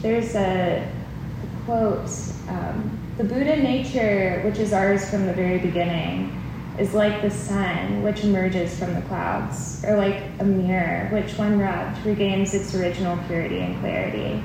There's 0.00 0.34
a, 0.34 0.82
a 0.82 1.64
quote 1.66 2.08
um, 2.50 2.98
The 3.16 3.24
Buddha 3.24 3.56
nature, 3.56 4.42
which 4.44 4.58
is 4.58 4.72
ours 4.72 5.08
from 5.08 5.26
the 5.26 5.32
very 5.32 5.58
beginning, 5.58 6.36
is 6.78 6.94
like 6.94 7.22
the 7.22 7.30
sun, 7.30 8.02
which 8.02 8.24
emerges 8.24 8.78
from 8.78 8.94
the 8.94 9.02
clouds, 9.02 9.84
or 9.84 9.96
like 9.96 10.22
a 10.38 10.44
mirror, 10.44 11.08
which, 11.12 11.32
when 11.34 11.58
rubbed, 11.58 12.04
regains 12.06 12.54
its 12.54 12.74
original 12.74 13.18
purity 13.26 13.60
and 13.60 13.78
clarity. 13.80 14.42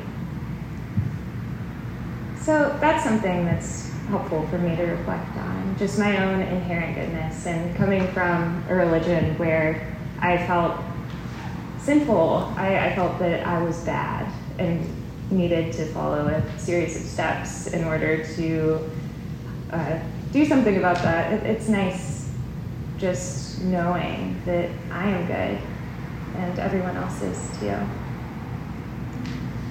So 2.42 2.78
that's 2.80 3.04
something 3.04 3.46
that's 3.46 3.90
helpful 4.10 4.46
for 4.48 4.58
me 4.58 4.76
to 4.76 4.84
reflect 4.84 5.36
on, 5.38 5.76
just 5.80 5.98
my 5.98 6.24
own 6.24 6.42
inherent 6.42 6.96
goodness, 6.96 7.46
and 7.48 7.76
coming 7.76 8.08
from 8.10 8.64
a 8.70 8.76
religion 8.76 9.38
where 9.38 9.96
I 10.20 10.38
felt 10.46 10.80
sinful. 11.80 12.54
I, 12.56 12.88
I 12.90 12.96
felt 12.96 13.18
that 13.20 13.46
I 13.48 13.62
was 13.64 13.84
bad 13.84 14.32
and 14.60 14.95
needed 15.32 15.74
to 15.74 15.86
follow 15.88 16.27
a 16.27 16.60
series 16.60 16.96
of 16.96 17.03
steps 17.03 17.67
in 17.67 17.84
order 17.84 18.25
to 18.36 18.79
uh, 19.72 20.00
do 20.32 20.46
something 20.46 20.77
about 20.77 20.98
that. 20.98 21.34
It, 21.34 21.44
it's 21.44 21.67
nice 21.67 22.29
just 22.98 23.62
knowing 23.62 24.41
that 24.46 24.70
I 24.91 25.10
am 25.10 25.27
good 25.27 25.62
and 26.38 26.60
everyone 26.60 26.98
else 26.98 27.22
is 27.22 27.60
too. 27.60 27.77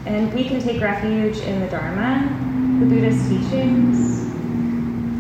And 0.06 0.32
we 0.34 0.44
can 0.44 0.60
take 0.60 0.82
refuge 0.82 1.38
in 1.38 1.60
the 1.60 1.68
Dharma, 1.68 2.28
the 2.80 2.86
Buddhist 2.86 3.28
teachings. 3.28 4.24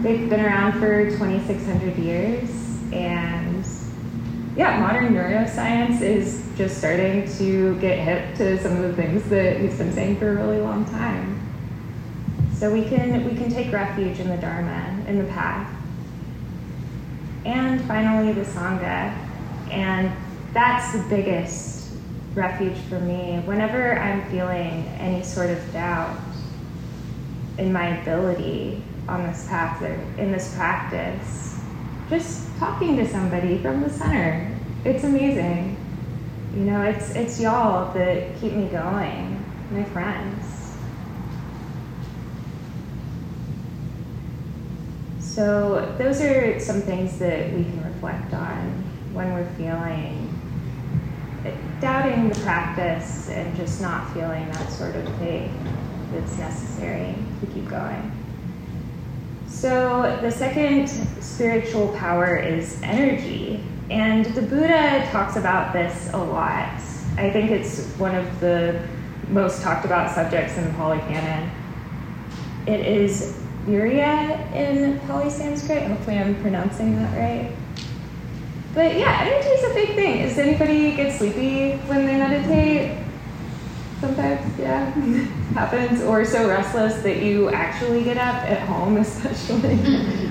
They've 0.02 0.28
been 0.28 0.40
around 0.40 0.78
for 0.78 1.10
2,600 1.10 1.96
years, 1.96 2.50
and 2.92 3.64
yeah, 4.56 4.78
modern 4.78 5.14
neuroscience 5.14 6.02
is 6.02 6.43
just 6.56 6.78
starting 6.78 7.28
to 7.38 7.78
get 7.80 7.98
hip 7.98 8.36
to 8.36 8.62
some 8.62 8.76
of 8.76 8.82
the 8.82 8.94
things 8.94 9.28
that 9.30 9.60
he's 9.60 9.76
been 9.76 9.92
saying 9.92 10.18
for 10.18 10.30
a 10.30 10.34
really 10.34 10.60
long 10.60 10.84
time. 10.86 11.40
So 12.54 12.72
we 12.72 12.84
can 12.84 13.24
we 13.28 13.34
can 13.34 13.50
take 13.50 13.72
refuge 13.72 14.20
in 14.20 14.28
the 14.28 14.36
Dharma, 14.36 15.04
in 15.08 15.18
the 15.18 15.24
path. 15.24 15.70
And 17.44 17.80
finally 17.82 18.32
the 18.32 18.42
Sangha. 18.42 19.16
And 19.70 20.12
that's 20.52 20.92
the 20.92 21.04
biggest 21.08 21.92
refuge 22.34 22.78
for 22.88 23.00
me. 23.00 23.42
Whenever 23.44 23.98
I'm 23.98 24.24
feeling 24.30 24.86
any 24.98 25.22
sort 25.22 25.50
of 25.50 25.72
doubt 25.72 26.16
in 27.58 27.72
my 27.72 28.00
ability 28.00 28.82
on 29.08 29.24
this 29.24 29.46
path 29.48 29.82
or 29.82 29.94
in 30.18 30.32
this 30.32 30.54
practice, 30.54 31.60
just 32.08 32.56
talking 32.58 32.96
to 32.96 33.08
somebody 33.08 33.58
from 33.58 33.82
the 33.82 33.90
center. 33.90 34.50
It's 34.84 35.04
amazing. 35.04 35.76
You 36.54 36.60
know, 36.60 36.82
it's 36.82 37.10
it's 37.16 37.40
y'all 37.40 37.92
that 37.94 38.40
keep 38.40 38.52
me 38.52 38.68
going, 38.68 39.44
my 39.72 39.82
friends. 39.84 40.76
So 45.18 45.94
those 45.98 46.20
are 46.20 46.60
some 46.60 46.80
things 46.80 47.18
that 47.18 47.52
we 47.52 47.64
can 47.64 47.82
reflect 47.84 48.32
on 48.34 48.84
when 49.12 49.32
we're 49.32 49.50
feeling 49.54 50.30
doubting 51.80 52.28
the 52.28 52.34
practice 52.40 53.28
and 53.28 53.54
just 53.56 53.80
not 53.82 54.12
feeling 54.14 54.48
that 54.52 54.70
sort 54.70 54.94
of 54.96 55.06
faith 55.18 55.50
that's 56.12 56.38
necessary 56.38 57.14
to 57.40 57.46
keep 57.48 57.68
going. 57.68 58.12
So, 59.48 60.18
the 60.22 60.30
second 60.30 60.88
spiritual 61.20 61.88
power 61.98 62.36
is 62.36 62.80
energy. 62.82 63.60
And 63.90 64.24
the 64.26 64.42
Buddha 64.42 65.06
talks 65.10 65.36
about 65.36 65.72
this 65.72 66.10
a 66.12 66.18
lot. 66.18 66.80
I 67.16 67.30
think 67.30 67.50
it's 67.50 67.86
one 67.96 68.14
of 68.14 68.40
the 68.40 68.80
most 69.28 69.62
talked 69.62 69.84
about 69.84 70.10
subjects 70.14 70.56
in 70.56 70.64
the 70.64 70.70
Pali 70.74 70.98
Canon. 71.00 71.50
It 72.66 72.80
is 72.80 73.38
Virya 73.66 74.52
in 74.54 74.98
Pali 75.00 75.28
Sanskrit. 75.28 75.82
Hopefully, 75.86 76.18
I'm 76.18 76.40
pronouncing 76.40 76.96
that 76.96 77.16
right. 77.16 77.54
But 78.74 78.96
yeah, 78.96 79.20
energy 79.22 79.48
is 79.48 79.70
a 79.70 79.74
big 79.74 79.94
thing. 79.94 80.22
Does 80.22 80.38
anybody 80.38 80.96
get 80.96 81.16
sleepy 81.16 81.76
when 81.86 82.06
they 82.06 82.16
meditate? 82.16 82.98
Sometimes, 84.00 84.58
yeah, 84.58 84.90
happens. 85.54 86.02
Or 86.02 86.24
so 86.24 86.48
restless 86.48 87.02
that 87.02 87.22
you 87.22 87.50
actually 87.50 88.02
get 88.02 88.16
up 88.16 88.34
at 88.44 88.66
home, 88.66 88.96
especially. 88.98 89.78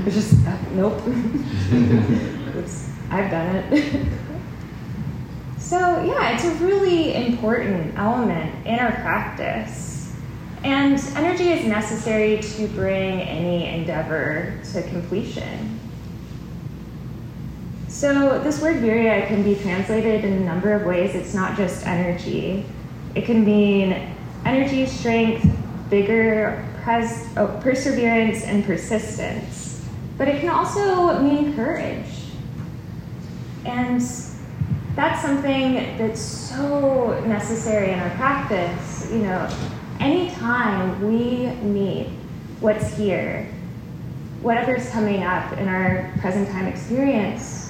it's 0.06 0.16
just, 0.16 0.46
uh, 0.46 0.58
nope. 0.74 1.02
I've 3.14 3.30
done 3.30 3.56
it. 3.56 4.08
so, 5.60 5.78
yeah, 6.04 6.32
it's 6.32 6.46
a 6.46 6.66
really 6.66 7.14
important 7.14 7.98
element 7.98 8.66
in 8.66 8.80
our 8.80 8.92
practice. 8.92 10.12
And 10.64 11.00
energy 11.16 11.52
is 11.52 11.66
necessary 11.68 12.42
to 12.42 12.68
bring 12.70 13.22
any 13.22 13.68
endeavor 13.68 14.60
to 14.72 14.82
completion. 14.90 15.80
So, 17.88 18.40
this 18.40 18.60
word 18.62 18.78
virya 18.78 19.28
can 19.28 19.44
be 19.44 19.56
translated 19.56 20.26
in 20.26 20.34
a 20.34 20.40
number 20.40 20.74
of 20.74 20.84
ways. 20.84 21.14
It's 21.14 21.36
not 21.36 21.56
just 21.56 21.86
energy, 21.86 22.66
it 23.14 23.26
can 23.26 23.46
mean 23.46 24.16
energy, 24.46 24.88
strength, 24.88 25.44
vigor, 25.90 26.68
pres- 26.82 27.28
oh, 27.38 27.60
perseverance, 27.62 28.44
and 28.44 28.66
persistence. 28.66 29.86
But 30.18 30.28
it 30.28 30.42
can 30.42 30.50
also 30.50 31.20
mean 31.20 31.56
courage. 31.56 32.23
And 33.66 34.02
that's 34.96 35.22
something 35.22 35.98
that's 35.98 36.22
so 36.22 37.20
necessary 37.26 37.92
in 37.92 38.00
our 38.00 38.10
practice. 38.12 39.10
You 39.12 39.20
know, 39.20 39.50
anytime 40.00 41.02
we 41.02 41.48
meet 41.62 42.10
what's 42.60 42.96
here, 42.96 43.48
whatever's 44.42 44.90
coming 44.90 45.24
up 45.24 45.58
in 45.58 45.68
our 45.68 46.14
present 46.20 46.50
time 46.50 46.68
experience, 46.68 47.64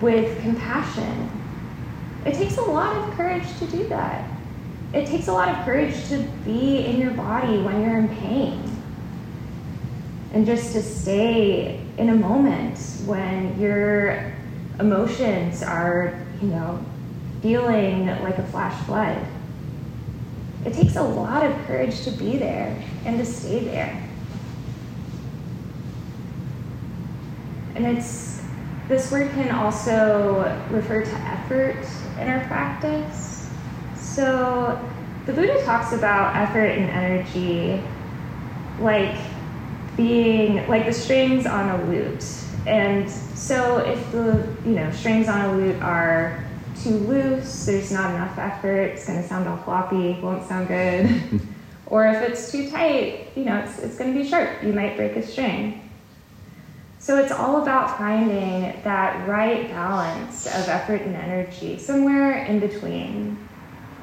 with 0.00 0.40
compassion. 0.40 1.30
It 2.24 2.34
takes 2.34 2.56
a 2.56 2.62
lot 2.62 2.96
of 2.96 3.14
courage 3.14 3.46
to 3.58 3.66
do 3.66 3.86
that. 3.88 4.28
It 4.92 5.06
takes 5.06 5.28
a 5.28 5.32
lot 5.32 5.48
of 5.48 5.64
courage 5.64 6.08
to 6.08 6.18
be 6.44 6.84
in 6.84 6.98
your 6.98 7.12
body 7.12 7.58
when 7.58 7.82
you're 7.82 7.98
in 7.98 8.08
pain. 8.16 8.62
And 10.32 10.46
just 10.46 10.72
to 10.72 10.82
stay 10.82 11.79
in 12.00 12.08
a 12.08 12.14
moment 12.14 12.78
when 13.04 13.60
your 13.60 14.32
emotions 14.78 15.62
are, 15.62 16.18
you 16.40 16.48
know, 16.48 16.82
feeling 17.42 18.06
like 18.22 18.38
a 18.38 18.42
flash 18.44 18.86
flood. 18.86 19.18
It 20.64 20.72
takes 20.72 20.96
a 20.96 21.02
lot 21.02 21.44
of 21.44 21.54
courage 21.66 22.02
to 22.04 22.10
be 22.12 22.38
there 22.38 22.82
and 23.04 23.18
to 23.18 23.26
stay 23.26 23.64
there. 23.64 24.08
And 27.74 27.86
it's 27.86 28.42
this 28.88 29.12
word 29.12 29.30
can 29.32 29.54
also 29.54 30.58
refer 30.70 31.04
to 31.04 31.12
effort 31.12 31.86
in 32.18 32.28
our 32.28 32.46
practice. 32.46 33.50
So 33.96 34.80
the 35.26 35.34
Buddha 35.34 35.62
talks 35.64 35.92
about 35.92 36.34
effort 36.34 36.66
and 36.66 36.90
energy 36.90 37.82
like 38.80 39.16
being 39.96 40.66
like 40.68 40.86
the 40.86 40.92
strings 40.92 41.46
on 41.46 41.68
a 41.80 41.84
lute. 41.84 42.24
And 42.66 43.10
so 43.10 43.78
if 43.78 44.12
the 44.12 44.46
you 44.64 44.72
know 44.72 44.90
strings 44.92 45.28
on 45.28 45.40
a 45.40 45.56
lute 45.56 45.82
are 45.82 46.44
too 46.82 46.90
loose, 46.90 47.66
there's 47.66 47.90
not 47.90 48.14
enough 48.14 48.38
effort, 48.38 48.82
it's 48.82 49.06
gonna 49.06 49.26
sound 49.26 49.48
all 49.48 49.56
floppy, 49.58 50.18
won't 50.20 50.46
sound 50.46 50.68
good. 50.68 51.40
or 51.86 52.06
if 52.06 52.28
it's 52.28 52.50
too 52.50 52.70
tight, 52.70 53.28
you 53.36 53.44
know, 53.44 53.56
it's, 53.58 53.78
it's 53.80 53.98
gonna 53.98 54.12
be 54.12 54.28
sharp, 54.28 54.62
you 54.62 54.72
might 54.72 54.96
break 54.96 55.16
a 55.16 55.26
string. 55.26 55.90
So 56.98 57.16
it's 57.16 57.32
all 57.32 57.62
about 57.62 57.96
finding 57.96 58.60
that 58.82 59.26
right 59.26 59.68
balance 59.68 60.46
of 60.46 60.68
effort 60.68 61.00
and 61.00 61.16
energy, 61.16 61.78
somewhere 61.78 62.44
in 62.44 62.60
between. 62.60 63.38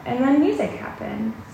And 0.05 0.19
then 0.19 0.39
music 0.39 0.71
happens. 0.71 1.46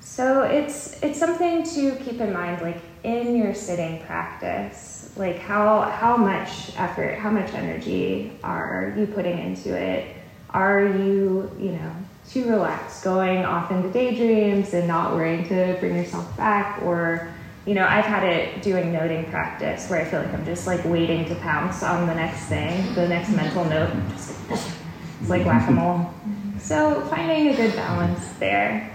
So 0.00 0.42
it's 0.42 1.02
it's 1.02 1.18
something 1.18 1.62
to 1.62 1.96
keep 1.96 2.20
in 2.20 2.32
mind, 2.32 2.62
like 2.62 2.80
in 3.04 3.36
your 3.36 3.54
sitting 3.54 4.02
practice, 4.04 5.12
like 5.16 5.38
how 5.38 5.82
how 5.82 6.16
much 6.16 6.72
effort, 6.76 7.18
how 7.18 7.30
much 7.30 7.52
energy 7.54 8.32
are 8.42 8.94
you 8.96 9.06
putting 9.06 9.38
into 9.38 9.76
it? 9.76 10.16
Are 10.50 10.84
you, 10.84 11.50
you 11.58 11.72
know, 11.72 11.92
too 12.28 12.48
relaxed, 12.48 13.04
going 13.04 13.44
off 13.44 13.70
into 13.70 13.90
daydreams 13.90 14.74
and 14.74 14.88
not 14.88 15.14
worrying 15.14 15.46
to 15.48 15.76
bring 15.80 15.96
yourself 15.96 16.36
back, 16.36 16.82
or 16.82 17.32
you 17.66 17.74
know, 17.74 17.86
I've 17.86 18.06
had 18.06 18.24
it 18.24 18.62
doing 18.62 18.92
noting 18.92 19.26
practice 19.30 19.88
where 19.88 20.00
I 20.00 20.04
feel 20.04 20.22
like 20.22 20.32
I'm 20.32 20.44
just 20.44 20.66
like 20.66 20.84
waiting 20.84 21.26
to 21.26 21.34
pounce 21.36 21.82
on 21.82 22.06
the 22.06 22.14
next 22.14 22.46
thing, 22.46 22.94
the 22.94 23.06
next 23.06 23.30
mental 23.30 23.64
note. 23.64 23.90
It's 24.10 25.28
like 25.28 25.44
whack 25.44 25.68
a 25.68 25.72
mole. 25.72 26.12
So 26.58 27.02
finding 27.02 27.48
a 27.48 27.56
good 27.56 27.74
balance 27.76 28.26
there. 28.38 28.89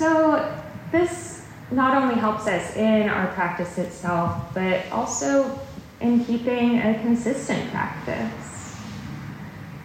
So 0.00 0.50
this 0.90 1.46
not 1.70 1.94
only 1.94 2.14
helps 2.14 2.46
us 2.46 2.74
in 2.74 3.08
our 3.08 3.28
practice 3.34 3.76
itself, 3.76 4.52
but 4.54 4.90
also 4.90 5.60
in 6.00 6.24
keeping 6.24 6.78
a 6.78 6.98
consistent 7.02 7.70
practice. 7.70 8.76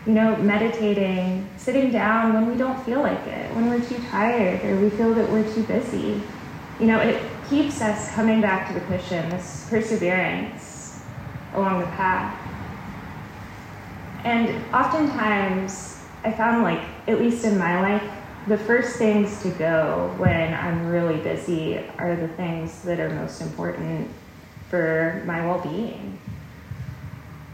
You 0.07 0.13
know, 0.13 0.35
meditating, 0.37 1.49
sitting 1.57 1.91
down 1.91 2.33
when 2.33 2.49
we 2.49 2.57
don't 2.57 2.81
feel 2.85 3.01
like 3.01 3.27
it, 3.27 3.53
when 3.55 3.69
we're 3.69 3.83
too 3.83 4.01
tired 4.09 4.63
or 4.63 4.79
we 4.79 4.89
feel 4.89 5.13
that 5.13 5.29
we're 5.29 5.53
too 5.53 5.63
busy 5.63 6.21
you 6.79 6.87
know, 6.87 6.99
it 6.99 7.21
keeps 7.49 7.81
us 7.81 8.11
coming 8.13 8.41
back 8.41 8.67
to 8.67 8.73
the 8.73 8.81
cushion, 8.85 9.29
this 9.29 9.65
perseverance 9.69 11.01
along 11.53 11.79
the 11.79 11.87
path. 11.87 12.35
And 14.25 14.49
oftentimes, 14.73 16.03
I 16.23 16.31
found 16.31 16.63
like, 16.63 16.81
at 17.07 17.19
least 17.19 17.45
in 17.45 17.57
my 17.57 17.79
life, 17.79 18.03
the 18.47 18.57
first 18.57 18.97
things 18.97 19.41
to 19.41 19.49
go 19.51 20.13
when 20.17 20.53
I'm 20.53 20.87
really 20.87 21.17
busy 21.17 21.79
are 21.97 22.15
the 22.15 22.27
things 22.29 22.83
that 22.83 22.99
are 22.99 23.09
most 23.09 23.41
important 23.41 24.09
for 24.69 25.23
my 25.25 25.45
well 25.45 25.59
being. 25.59 26.19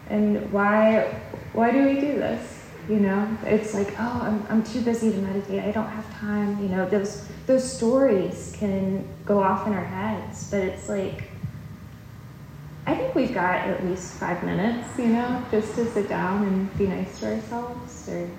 And 0.10 0.52
why 0.52 1.22
why 1.54 1.72
do 1.72 1.86
we 1.86 1.96
do 1.96 2.14
this? 2.14 2.58
You 2.90 3.00
know, 3.00 3.38
it's 3.46 3.74
like, 3.74 3.94
oh, 4.00 4.20
I'm, 4.24 4.46
I'm 4.50 4.64
too 4.64 4.82
busy 4.82 5.12
to 5.12 5.18
meditate. 5.18 5.64
I 5.64 5.72
don't 5.72 5.88
have 5.88 6.20
time. 6.20 6.62
You 6.62 6.70
know, 6.70 6.90
those 6.90 7.28
those 7.46 7.70
stories 7.70 8.54
can 8.58 9.08
go 9.26 9.42
off 9.42 9.68
in 9.68 9.74
our 9.74 9.86
heads, 9.86 10.50
but 10.52 10.60
it's 10.60 10.90
like, 10.90 11.30
I 12.86 12.96
think 12.96 13.16
we've 13.16 13.34
got 13.34 13.68
at 13.68 13.86
least 13.86 14.14
five 14.16 14.44
minutes, 14.44 14.98
you 14.98 15.08
know, 15.08 15.44
just 15.52 15.76
to 15.76 15.90
sit 15.92 16.10
down 16.10 16.46
and 16.48 16.78
be 16.78 16.88
nice 16.88 17.20
to 17.20 17.34
ourselves, 17.34 18.10
or 18.10 18.30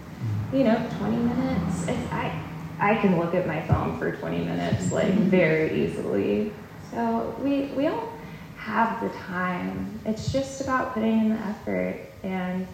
you 0.52 0.64
know, 0.64 0.86
20 0.98 1.16
minutes. 1.16 1.88
I 2.10 2.40
I 2.78 2.96
can 2.96 3.18
look 3.18 3.34
at 3.34 3.46
my 3.46 3.62
phone 3.62 3.98
for 3.98 4.12
20 4.16 4.38
minutes 4.38 4.90
like 4.90 5.12
very 5.12 5.84
easily. 5.84 6.52
So 6.90 7.34
we 7.40 7.66
we 7.76 7.84
don't 7.84 8.10
have 8.56 9.00
the 9.00 9.08
time. 9.18 10.00
It's 10.04 10.32
just 10.32 10.60
about 10.60 10.94
putting 10.94 11.18
in 11.18 11.28
the 11.30 11.38
effort 11.38 11.96
and 12.22 12.66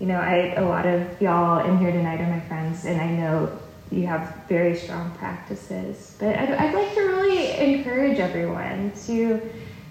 you 0.00 0.06
know, 0.06 0.18
I 0.18 0.54
a 0.56 0.64
lot 0.64 0.86
of 0.86 1.20
y'all 1.20 1.64
in 1.68 1.78
here 1.78 1.92
tonight 1.92 2.20
are 2.20 2.30
my 2.30 2.40
friends, 2.40 2.86
and 2.86 2.98
I 3.00 3.10
know 3.10 3.52
you 3.90 4.06
have 4.06 4.34
very 4.48 4.74
strong 4.74 5.10
practices. 5.18 6.16
But 6.18 6.36
I'd, 6.36 6.52
I'd 6.52 6.74
like 6.74 6.94
to 6.94 7.00
really 7.00 7.52
encourage 7.74 8.18
everyone 8.18 8.92
to, 9.06 9.42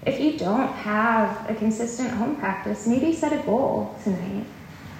if 0.04 0.18
you 0.18 0.36
don't 0.36 0.68
have 0.68 1.48
a 1.48 1.54
consistent 1.54 2.10
home 2.10 2.36
practice, 2.36 2.88
maybe 2.88 3.14
set 3.14 3.32
a 3.32 3.42
goal 3.46 3.96
tonight, 4.02 4.46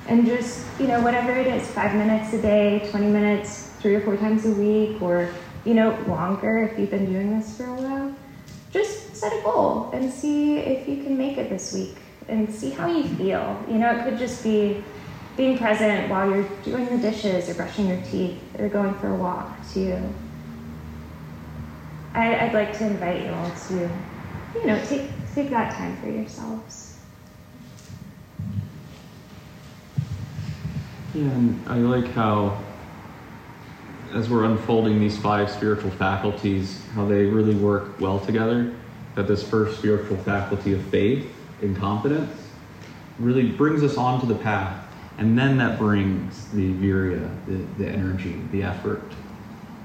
and 0.08 0.26
just 0.26 0.66
you 0.80 0.86
know 0.86 1.00
whatever 1.00 1.32
it 1.32 1.46
is, 1.46 1.66
five 1.68 1.94
minutes 1.94 2.32
a 2.32 2.42
day, 2.42 2.88
twenty 2.90 3.08
minutes, 3.08 3.72
three 3.80 3.94
or 3.94 4.00
four 4.00 4.16
times 4.16 4.46
a 4.46 4.52
week, 4.52 5.00
or 5.00 5.32
you 5.64 5.74
know 5.74 5.98
longer 6.06 6.64
if 6.64 6.78
you've 6.78 6.90
been 6.90 7.06
doing 7.06 7.38
this 7.38 7.56
for 7.56 7.64
a 7.64 7.74
while. 7.74 8.14
Just 8.70 9.16
set 9.16 9.32
a 9.32 9.42
goal 9.42 9.90
and 9.92 10.12
see 10.12 10.58
if 10.58 10.88
you 10.88 11.02
can 11.02 11.18
make 11.18 11.36
it 11.36 11.50
this 11.50 11.74
week 11.74 11.96
and 12.28 12.52
see 12.52 12.70
how 12.70 12.86
you 12.86 13.04
feel. 13.16 13.62
You 13.68 13.78
know, 13.78 13.90
it 13.96 14.04
could 14.04 14.18
just 14.18 14.42
be 14.42 14.84
being 15.36 15.58
present 15.58 16.08
while 16.10 16.30
you're 16.30 16.48
doing 16.64 16.86
the 16.86 16.98
dishes 16.98 17.48
or 17.48 17.54
brushing 17.54 17.88
your 17.88 18.00
teeth 18.02 18.38
or 18.58 18.68
going 18.68 18.94
for 18.94 19.08
a 19.08 19.16
walk 19.16 19.56
too. 19.72 19.98
I, 22.14 22.44
would 22.44 22.52
like 22.52 22.76
to 22.78 22.86
invite 22.86 23.24
you 23.24 23.32
all 23.32 23.50
to, 23.68 23.90
you 24.54 24.66
know, 24.66 24.84
take, 24.84 25.10
take 25.34 25.50
that 25.50 25.74
time 25.74 25.96
for 25.98 26.10
yourselves. 26.10 26.89
Yeah, 31.14 31.24
and 31.24 31.68
I 31.68 31.76
like 31.76 32.06
how, 32.12 32.62
as 34.14 34.28
we're 34.30 34.44
unfolding 34.44 35.00
these 35.00 35.18
five 35.18 35.50
spiritual 35.50 35.90
faculties, 35.90 36.84
how 36.94 37.06
they 37.06 37.24
really 37.24 37.54
work 37.54 38.00
well 38.00 38.20
together. 38.20 38.74
That 39.16 39.26
this 39.26 39.42
first 39.42 39.78
spiritual 39.78 40.16
faculty 40.18 40.72
of 40.72 40.82
faith 40.86 41.34
and 41.62 41.76
confidence 41.76 42.30
really 43.18 43.48
brings 43.48 43.82
us 43.82 43.96
onto 43.96 44.26
the 44.26 44.36
path 44.36 44.86
and 45.20 45.38
then 45.38 45.58
that 45.58 45.78
brings 45.78 46.50
the 46.52 46.72
virya, 46.72 47.30
the, 47.46 47.84
the 47.84 47.88
energy, 47.88 48.40
the 48.52 48.62
effort. 48.62 49.02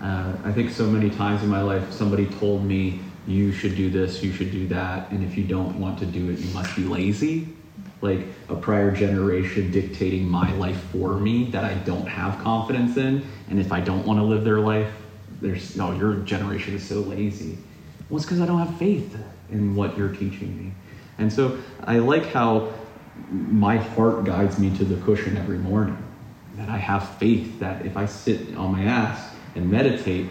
Uh, 0.01 0.33
I 0.45 0.51
think 0.53 0.71
so 0.71 0.85
many 0.85 1.09
times 1.09 1.43
in 1.43 1.49
my 1.49 1.61
life, 1.61 1.91
somebody 1.91 2.25
told 2.25 2.63
me, 2.63 3.01
you 3.27 3.51
should 3.51 3.75
do 3.75 3.89
this, 3.89 4.23
you 4.23 4.31
should 4.31 4.51
do 4.51 4.65
that, 4.67 5.11
and 5.11 5.23
if 5.23 5.35
you 5.35 5.43
don't 5.43 5.77
want 5.77 5.99
to 5.99 6.05
do 6.05 6.29
it, 6.29 6.39
you 6.39 6.53
must 6.53 6.73
be 6.75 6.83
lazy. 6.83 7.49
Like 8.05 8.27
a 8.49 8.55
prior 8.55 8.91
generation 8.91 9.71
dictating 9.71 10.29
my 10.29 10.53
life 10.53 10.79
for 10.91 11.17
me 11.17 11.45
that 11.45 11.63
I 11.63 11.73
don't 11.73 12.05
have 12.05 12.37
confidence 12.37 12.97
in, 12.97 13.25
and 13.49 13.59
if 13.59 13.71
I 13.71 13.81
don't 13.81 14.05
want 14.05 14.19
to 14.19 14.23
live 14.23 14.43
their 14.43 14.59
life, 14.59 14.91
there's 15.41 15.75
no, 15.75 15.91
your 15.91 16.17
generation 16.17 16.75
is 16.75 16.87
so 16.87 16.99
lazy. 16.99 17.57
Well, 18.07 18.17
it's 18.17 18.25
because 18.25 18.39
I 18.39 18.45
don't 18.45 18.59
have 18.59 18.77
faith 18.77 19.17
in 19.51 19.75
what 19.75 19.97
you're 19.97 20.13
teaching 20.13 20.55
me. 20.55 20.73
And 21.17 21.33
so 21.33 21.57
I 21.83 21.97
like 21.97 22.25
how 22.25 22.73
my 23.29 23.77
heart 23.77 24.23
guides 24.23 24.59
me 24.59 24.75
to 24.77 24.85
the 24.85 25.03
cushion 25.03 25.35
every 25.35 25.57
morning. 25.57 25.97
That 26.57 26.69
I 26.69 26.77
have 26.77 27.17
faith 27.17 27.59
that 27.59 27.85
if 27.87 27.97
I 27.97 28.05
sit 28.05 28.55
on 28.55 28.71
my 28.71 28.83
ass 28.83 29.33
and 29.55 29.71
meditate, 29.71 30.29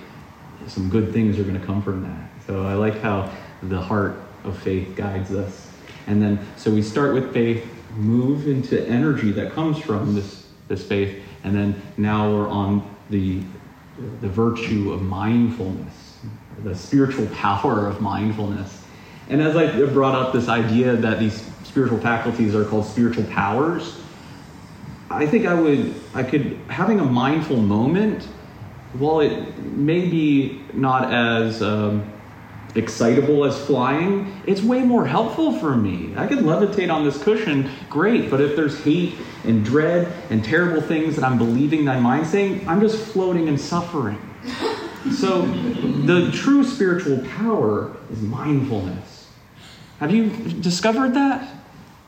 some 0.68 0.88
good 0.90 1.12
things 1.12 1.40
are 1.40 1.42
going 1.42 1.58
to 1.58 1.66
come 1.66 1.82
from 1.82 2.02
that. 2.04 2.46
So 2.46 2.64
I 2.64 2.74
like 2.74 3.00
how 3.00 3.32
the 3.62 3.80
heart 3.80 4.16
of 4.44 4.56
faith 4.58 4.94
guides 4.94 5.32
us. 5.32 5.73
And 6.06 6.20
then, 6.22 6.38
so 6.56 6.70
we 6.70 6.82
start 6.82 7.14
with 7.14 7.32
faith, 7.32 7.66
move 7.96 8.46
into 8.48 8.82
energy 8.86 9.30
that 9.32 9.52
comes 9.52 9.78
from 9.78 10.14
this, 10.14 10.46
this 10.68 10.84
faith, 10.84 11.22
and 11.44 11.54
then 11.54 11.82
now 11.96 12.30
we're 12.30 12.48
on 12.48 12.88
the, 13.10 13.42
the 14.20 14.28
virtue 14.28 14.92
of 14.92 15.02
mindfulness, 15.02 16.18
the 16.62 16.74
spiritual 16.74 17.26
power 17.28 17.86
of 17.86 18.00
mindfulness. 18.00 18.82
And 19.28 19.40
as 19.40 19.56
I 19.56 19.84
brought 19.86 20.14
up 20.14 20.32
this 20.32 20.48
idea 20.48 20.96
that 20.96 21.18
these 21.18 21.50
spiritual 21.74 21.98
faculties 21.98 22.54
are 22.54 22.64
called 22.64 22.86
spiritual 22.86 23.24
powers. 23.24 24.00
I 25.10 25.26
think 25.26 25.44
I 25.44 25.54
would, 25.54 25.92
I 26.14 26.22
could, 26.22 26.56
having 26.68 27.00
a 27.00 27.04
mindful 27.04 27.56
moment, 27.56 28.22
while 28.92 29.18
it 29.18 29.58
may 29.58 30.06
be 30.08 30.62
not 30.72 31.12
as 31.12 31.62
um, 31.62 32.12
excitable 32.74 33.44
as 33.44 33.58
flying, 33.66 34.40
it's 34.46 34.62
way 34.62 34.80
more 34.80 35.06
helpful 35.06 35.58
for 35.58 35.76
me. 35.76 36.12
I 36.16 36.26
could 36.26 36.38
levitate 36.38 36.92
on 36.92 37.04
this 37.04 37.22
cushion, 37.22 37.70
great, 37.88 38.30
but 38.30 38.40
if 38.40 38.56
there's 38.56 38.82
hate 38.82 39.14
and 39.44 39.64
dread 39.64 40.12
and 40.30 40.44
terrible 40.44 40.82
things 40.82 41.16
that 41.16 41.24
I'm 41.24 41.38
believing 41.38 41.84
my 41.84 42.00
mind 42.00 42.26
saying, 42.26 42.68
I'm 42.68 42.80
just 42.80 43.04
floating 43.12 43.48
and 43.48 43.60
suffering. 43.60 44.18
So 45.18 45.42
the 45.42 46.30
true 46.32 46.64
spiritual 46.64 47.18
power 47.36 47.94
is 48.10 48.22
mindfulness. 48.22 49.28
Have 50.00 50.10
you 50.10 50.30
discovered 50.30 51.12
that? 51.12 51.46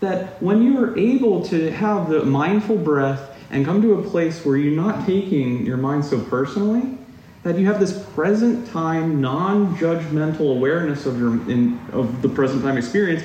that 0.00 0.40
when 0.42 0.62
you 0.62 0.82
are 0.82 0.96
able 0.98 1.44
to 1.46 1.70
have 1.70 2.08
the 2.08 2.24
mindful 2.24 2.76
breath 2.76 3.34
and 3.50 3.64
come 3.64 3.80
to 3.82 3.94
a 3.94 4.02
place 4.10 4.44
where 4.44 4.56
you're 4.56 4.74
not 4.74 5.06
taking 5.06 5.64
your 5.64 5.76
mind 5.76 6.04
so 6.04 6.20
personally, 6.20 6.98
that 7.46 7.60
you 7.60 7.66
have 7.66 7.78
this 7.78 8.04
present 8.12 8.66
time, 8.72 9.20
non 9.20 9.76
judgmental 9.76 10.56
awareness 10.56 11.06
of, 11.06 11.16
your, 11.16 11.34
in, 11.48 11.78
of 11.92 12.20
the 12.20 12.28
present 12.28 12.60
time 12.60 12.76
experience, 12.76 13.22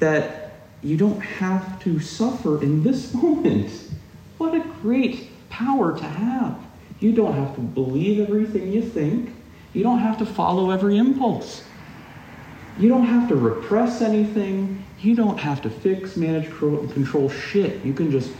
that 0.00 0.56
you 0.82 0.98
don't 0.98 1.20
have 1.20 1.82
to 1.82 1.98
suffer 1.98 2.62
in 2.62 2.82
this 2.82 3.14
moment. 3.22 3.70
What 4.36 4.54
a 4.54 4.60
great 4.82 5.30
power 5.48 5.96
to 5.96 6.04
have. 6.04 6.58
You 7.00 7.12
don't 7.12 7.32
have 7.32 7.54
to 7.54 7.62
believe 7.62 8.20
everything 8.20 8.70
you 8.70 8.82
think, 8.82 9.34
you 9.72 9.82
don't 9.82 9.98
have 9.98 10.18
to 10.18 10.26
follow 10.26 10.70
every 10.70 10.98
impulse. 10.98 11.64
You 12.78 12.90
don't 12.90 13.06
have 13.06 13.28
to 13.30 13.34
repress 13.34 14.02
anything. 14.02 14.84
You 15.00 15.16
don't 15.16 15.38
have 15.38 15.62
to 15.62 15.70
fix, 15.70 16.16
manage, 16.16 16.50
control 16.50 17.30
shit. 17.30 17.82
You 17.82 17.94
can 17.94 18.10
just 18.10 18.30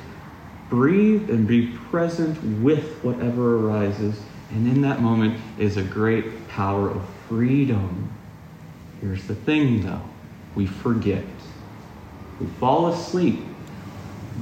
breathe 0.68 1.30
and 1.30 1.46
be 1.46 1.68
present 1.90 2.42
with 2.62 3.02
whatever 3.02 3.66
arises. 3.66 4.20
And 4.50 4.66
in 4.68 4.82
that 4.82 5.00
moment 5.00 5.40
is 5.58 5.76
a 5.76 5.82
great 5.82 6.48
power 6.48 6.90
of 6.90 7.02
freedom. 7.28 8.10
Here's 9.00 9.24
the 9.26 9.34
thing 9.34 9.82
though 9.82 10.02
we 10.54 10.66
forget. 10.66 11.24
We 12.40 12.46
fall 12.46 12.88
asleep. 12.88 13.40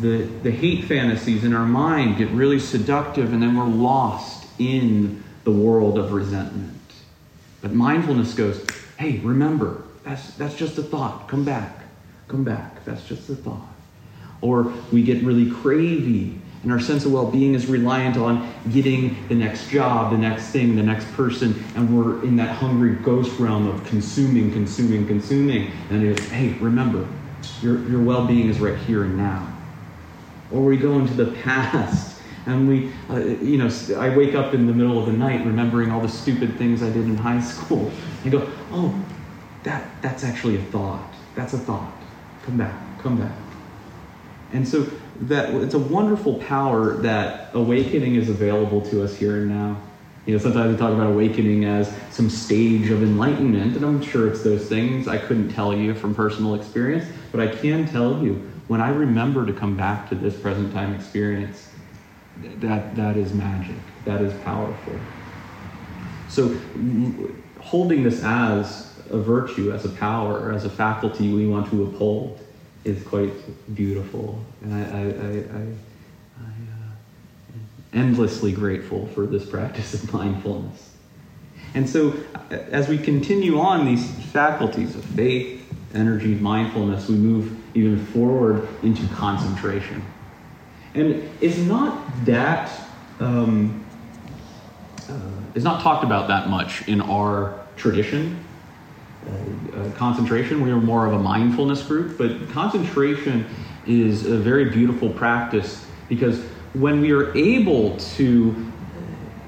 The, 0.00 0.22
the 0.42 0.50
hate 0.50 0.84
fantasies 0.84 1.44
in 1.44 1.54
our 1.54 1.66
mind 1.66 2.16
get 2.16 2.28
really 2.30 2.58
seductive, 2.58 3.32
and 3.32 3.42
then 3.42 3.56
we're 3.56 3.64
lost 3.64 4.46
in 4.58 5.22
the 5.44 5.50
world 5.50 5.98
of 5.98 6.12
resentment. 6.12 6.78
But 7.60 7.72
mindfulness 7.72 8.34
goes, 8.34 8.64
hey, 8.98 9.18
remember, 9.18 9.82
that's, 10.04 10.34
that's 10.34 10.54
just 10.54 10.78
a 10.78 10.82
thought. 10.82 11.28
Come 11.28 11.44
back. 11.44 11.84
Come 12.28 12.44
back. 12.44 12.84
That's 12.84 13.06
just 13.06 13.28
a 13.28 13.36
thought. 13.36 13.68
Or 14.40 14.72
we 14.90 15.02
get 15.02 15.22
really 15.22 15.46
cravey, 15.46 16.38
and 16.62 16.70
our 16.70 16.79
sense 16.79 17.05
of 17.05 17.12
well 17.12 17.31
being 17.31 17.55
is 17.55 17.66
reliant 17.66 18.16
on 18.16 18.53
getting 18.70 19.16
the 19.29 19.35
next 19.35 19.68
job, 19.68 20.12
the 20.12 20.18
next 20.18 20.51
thing, 20.51 20.77
the 20.77 20.83
next 20.83 21.11
person, 21.12 21.62
and 21.75 21.96
we're 21.96 22.22
in 22.25 22.37
that 22.37 22.57
hungry 22.57 22.94
ghost 22.96 23.38
realm 23.40 23.66
of 23.66 23.85
consuming, 23.85 24.53
consuming, 24.53 25.07
consuming. 25.07 25.72
And 25.90 26.05
it's, 26.05 26.25
hey, 26.29 26.51
remember, 26.61 27.09
your, 27.61 27.88
your 27.88 28.01
well 28.01 28.27
being 28.27 28.48
is 28.48 28.61
right 28.61 28.79
here 28.79 29.03
and 29.03 29.16
now. 29.16 29.48
Or 30.53 30.62
we 30.62 30.77
go 30.77 30.98
into 30.98 31.14
the 31.14 31.33
past 31.42 32.20
and 32.46 32.68
we, 32.68 32.92
uh, 33.09 33.18
you 33.18 33.59
know, 33.59 33.70
I 33.96 34.16
wake 34.16 34.35
up 34.35 34.55
in 34.55 34.66
the 34.66 34.72
middle 34.72 34.98
of 34.98 35.07
the 35.07 35.12
night 35.12 35.44
remembering 35.44 35.90
all 35.90 36.01
the 36.01 36.09
stupid 36.09 36.57
things 36.59 36.83
I 36.83 36.88
did 36.90 37.05
in 37.05 37.16
high 37.16 37.40
school. 37.40 37.90
And 38.22 38.33
go, 38.33 38.51
oh, 38.70 38.94
that, 39.64 39.88
that's 40.01 40.22
actually 40.22 40.57
a 40.57 40.62
thought. 40.62 41.12
That's 41.35 41.55
a 41.55 41.59
thought. 41.59 41.92
Come 42.44 42.57
back, 42.57 42.75
come 43.01 43.16
back. 43.16 43.37
And 44.53 44.66
so 44.66 44.87
that 45.20 45.55
it's 45.55 45.75
a 45.75 45.79
wonderful 45.79 46.35
power 46.35 46.94
that 46.98 47.51
awakening 47.55 48.16
is 48.16 48.29
available 48.29 48.81
to 48.83 49.03
us 49.03 49.14
here 49.16 49.37
and 49.37 49.48
now. 49.48 49.81
You 50.27 50.35
know, 50.35 50.38
sometimes 50.38 50.72
we 50.72 50.79
talk 50.79 50.92
about 50.92 51.09
awakening 51.09 51.64
as 51.64 51.92
some 52.11 52.31
stage 52.31 52.90
of 52.90 53.03
enlightenment, 53.03 53.77
and 53.77 53.85
I'm 53.85 54.01
sure 54.03 54.29
it's 54.29 54.42
those 54.42 54.68
things. 54.68 55.09
I 55.09 55.18
couldn't 55.18 55.51
tell 55.51 55.75
you 55.75 55.94
from 55.94 56.14
personal 56.14 56.55
experience, 56.55 57.05
but 57.33 57.40
I 57.40 57.55
can 57.55 57.87
tell 57.87 58.22
you 58.22 58.35
when 58.68 58.81
I 58.81 58.90
remember 58.90 59.44
to 59.46 59.53
come 59.53 59.77
back 59.77 60.09
to 60.11 60.14
this 60.14 60.38
present 60.38 60.72
time 60.72 60.94
experience, 60.94 61.68
that 62.61 62.94
that 62.96 63.16
is 63.16 63.33
magic. 63.33 63.77
That 64.05 64.22
is 64.22 64.33
powerful. 64.42 64.98
So 66.29 66.57
holding 67.61 68.03
this 68.03 68.22
as 68.22 68.98
a 69.11 69.18
virtue, 69.18 69.72
as 69.72 69.85
a 69.85 69.90
power, 69.90 70.53
as 70.53 70.64
a 70.64 70.70
faculty 70.70 71.33
we 71.33 71.46
want 71.46 71.68
to 71.70 71.83
uphold 71.85 72.40
is 72.85 73.03
quite 73.05 73.33
beautiful. 73.75 74.45
And 74.62 74.75
I, 74.75 74.79
I, 74.79 75.01
I, 75.01 75.03
I, 75.03 75.62
I 75.62 76.45
uh, 76.45 76.92
am 77.53 77.68
endlessly 77.92 78.53
grateful 78.53 79.07
for 79.09 79.27
this 79.27 79.45
practice 79.45 79.95
of 79.95 80.12
mindfulness. 80.14 80.90
And 81.75 81.88
so, 81.88 82.14
as 82.51 82.88
we 82.88 82.99
continue 82.99 83.59
on 83.59 83.87
these 83.87 84.11
faculties 84.27 84.95
of 84.95 85.05
faith, 85.05 85.62
energy, 85.95 86.35
mindfulness, 86.35 87.09
we 87.09 87.14
move 87.14 87.57
even 87.75 88.05
forward 88.07 88.68
into 88.83 89.07
concentration. 89.14 90.03
And 90.95 91.29
it's 91.40 91.59
not 91.59 92.03
that, 92.27 92.71
um, 93.21 93.85
uh, 95.09 95.18
it's 95.55 95.64
not 95.64 95.83
talked 95.83 96.05
about 96.05 96.29
that 96.29 96.49
much 96.49 96.87
in 96.88 97.01
our 97.01 97.66
tradition. 97.77 98.41
Uh, 99.26 99.76
uh, 99.76 99.90
concentration, 99.92 100.61
we 100.61 100.70
are 100.70 100.80
more 100.80 101.06
of 101.06 101.12
a 101.12 101.18
mindfulness 101.18 101.82
group, 101.82 102.18
but 102.18 102.50
concentration 102.50 103.46
is 103.87 104.26
a 104.26 104.37
very 104.37 104.70
beautiful 104.70 105.08
practice 105.11 105.87
because 106.08 106.40
when 106.74 107.00
we 107.00 107.12
are 107.12 107.37
able 107.37 107.96
to 107.98 108.72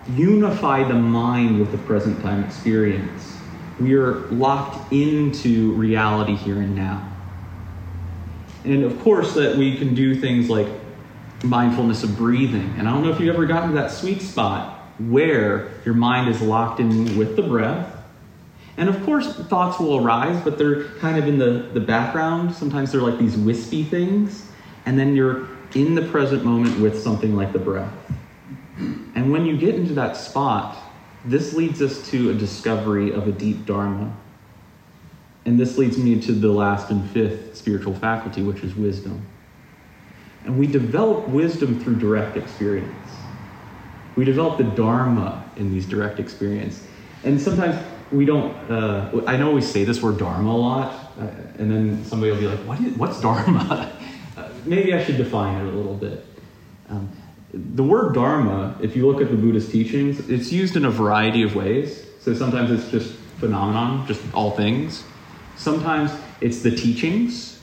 unify 0.09 0.87
the 0.87 0.95
mind 0.95 1.59
with 1.59 1.73
the 1.73 1.79
present 1.79 2.21
time 2.23 2.45
experience, 2.45 3.37
we 3.81 3.95
are 3.95 4.21
locked 4.29 4.93
into 4.93 5.73
reality 5.73 6.37
here 6.37 6.57
and 6.57 6.75
now. 6.77 7.11
And 8.65 8.85
of 8.85 9.01
course, 9.01 9.35
that 9.35 9.57
we 9.57 9.77
can 9.77 9.95
do 9.95 10.15
things 10.15 10.49
like 10.49 10.69
mindfulness 11.43 12.03
of 12.03 12.17
breathing. 12.17 12.75
And 12.79 12.89
I 12.89 12.93
don't 12.93 13.03
know 13.03 13.11
if 13.11 13.21
you've 13.21 13.35
ever 13.35 13.47
gotten 13.47 13.71
to 13.71 13.75
that 13.77 13.91
sweet 13.91 14.23
spot 14.23 14.81
where 14.99 15.71
your 15.85 15.95
mind 15.95 16.29
is 16.35 16.41
locked 16.41 16.81
in 16.81 17.19
with 17.19 17.37
the 17.37 17.43
breath. 17.43 17.94
And 18.77 18.89
of 18.89 19.05
course, 19.05 19.37
thoughts 19.47 19.79
will 19.79 20.05
arise, 20.05 20.43
but 20.43 20.59
they're 20.59 20.89
kind 20.99 21.17
of 21.17 21.29
in 21.29 21.39
the, 21.39 21.71
the 21.73 21.81
background. 21.81 22.55
Sometimes 22.55 22.91
they're 22.91 23.01
like 23.01 23.19
these 23.19 23.37
wispy 23.37 23.85
things. 23.85 24.51
And 24.87 24.99
then 24.99 25.15
you're 25.15 25.49
in 25.75 25.95
the 25.95 26.03
present 26.03 26.45
moment 26.45 26.79
with 26.81 27.01
something 27.01 27.37
like 27.37 27.53
the 27.53 27.59
breath. 27.59 27.93
And 28.77 29.31
when 29.31 29.47
you 29.47 29.57
get 29.57 29.77
into 29.77 29.95
that 29.95 30.17
spot, 30.17 30.77
this 31.25 31.55
leads 31.55 31.81
us 31.81 32.11
to 32.11 32.31
a 32.31 32.35
discovery 32.35 33.13
of 33.13 33.29
a 33.29 33.33
deep 33.33 33.65
Dharma. 33.65 34.15
And 35.45 35.59
this 35.59 35.79
leads 35.79 35.97
me 35.97 36.21
to 36.23 36.33
the 36.33 36.49
last 36.49 36.91
and 36.91 37.09
fifth 37.11 37.57
spiritual 37.57 37.95
faculty, 37.95 38.43
which 38.43 38.65
is 38.65 38.75
wisdom. 38.75 39.25
And 40.45 40.59
we 40.59 40.67
develop 40.67 41.29
wisdom 41.29 41.81
through 41.81 41.97
direct 41.97 42.37
experience. 42.37 43.11
We 44.17 44.25
develop 44.25 44.59
the 44.59 44.65
Dharma 44.65 45.49
in 45.57 45.73
these 45.73 45.87
direct 45.87 46.19
experience. 46.19 46.87
And 47.25 47.41
sometimes 47.41 47.83
we 48.15 48.25
don't, 48.25 48.53
uh, 48.71 49.23
I 49.27 49.37
know 49.37 49.51
we 49.53 49.61
say 49.61 49.85
this 49.85 50.01
word 50.03 50.19
Dharma 50.19 50.51
a 50.51 50.53
lot, 50.53 50.93
uh, 51.19 51.27
and 51.59 51.71
then 51.71 52.05
somebody 52.05 52.33
will 52.33 52.39
be 52.39 52.47
like, 52.47 52.61
what 52.61 52.81
is, 52.81 52.97
what's 52.97 53.21
Dharma? 53.21 53.93
uh, 54.37 54.49
maybe 54.65 54.95
I 54.95 55.03
should 55.03 55.17
define 55.17 55.67
it 55.67 55.73
a 55.73 55.77
little 55.77 55.95
bit. 55.95 56.25
Um, 56.89 57.11
the 57.53 57.85
word 57.85 58.15
Dharma, 58.15 58.77
if 58.81 58.97
you 58.97 59.07
look 59.07 59.21
at 59.21 59.31
the 59.31 59.37
Buddhist 59.37 59.71
teachings, 59.71 60.29
it's 60.29 60.53
used 60.53 60.77
in 60.77 60.85
a 60.85 60.91
variety 60.91 61.43
of 61.43 61.55
ways. 61.55 62.05
So 62.21 62.35
sometimes 62.35 62.71
it's 62.71 62.91
just 62.91 63.15
phenomenon, 63.39 64.07
just 64.07 64.21
all 64.33 64.53
things. 64.53 65.05
Sometimes 65.57 66.11
it's 66.41 66.63
the 66.63 66.75
teachings. 66.75 67.61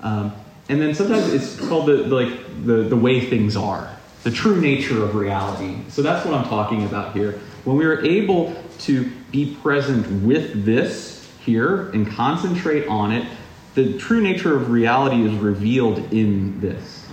Um, 0.00 0.34
and 0.68 0.80
then 0.80 0.94
sometimes 0.94 1.32
it's 1.32 1.56
called 1.68 1.86
the, 1.86 1.96
the, 1.96 2.14
like 2.14 2.64
the, 2.64 2.82
the 2.84 2.96
way 2.96 3.20
things 3.20 3.54
are, 3.56 3.94
the 4.22 4.30
true 4.30 4.60
nature 4.60 5.02
of 5.02 5.14
reality. 5.14 5.76
So 5.88 6.00
that's 6.00 6.24
what 6.24 6.34
I'm 6.34 6.44
talking 6.44 6.84
about 6.84 7.14
here. 7.14 7.40
When 7.64 7.76
we 7.76 7.84
are 7.86 8.00
able 8.04 8.54
to 8.80 9.10
be 9.30 9.56
present 9.56 10.24
with 10.24 10.64
this 10.64 11.30
here 11.40 11.90
and 11.90 12.06
concentrate 12.06 12.86
on 12.86 13.12
it, 13.12 13.26
the 13.74 13.98
true 13.98 14.20
nature 14.20 14.54
of 14.56 14.70
reality 14.70 15.24
is 15.24 15.34
revealed 15.34 16.12
in 16.12 16.60
this. 16.60 17.04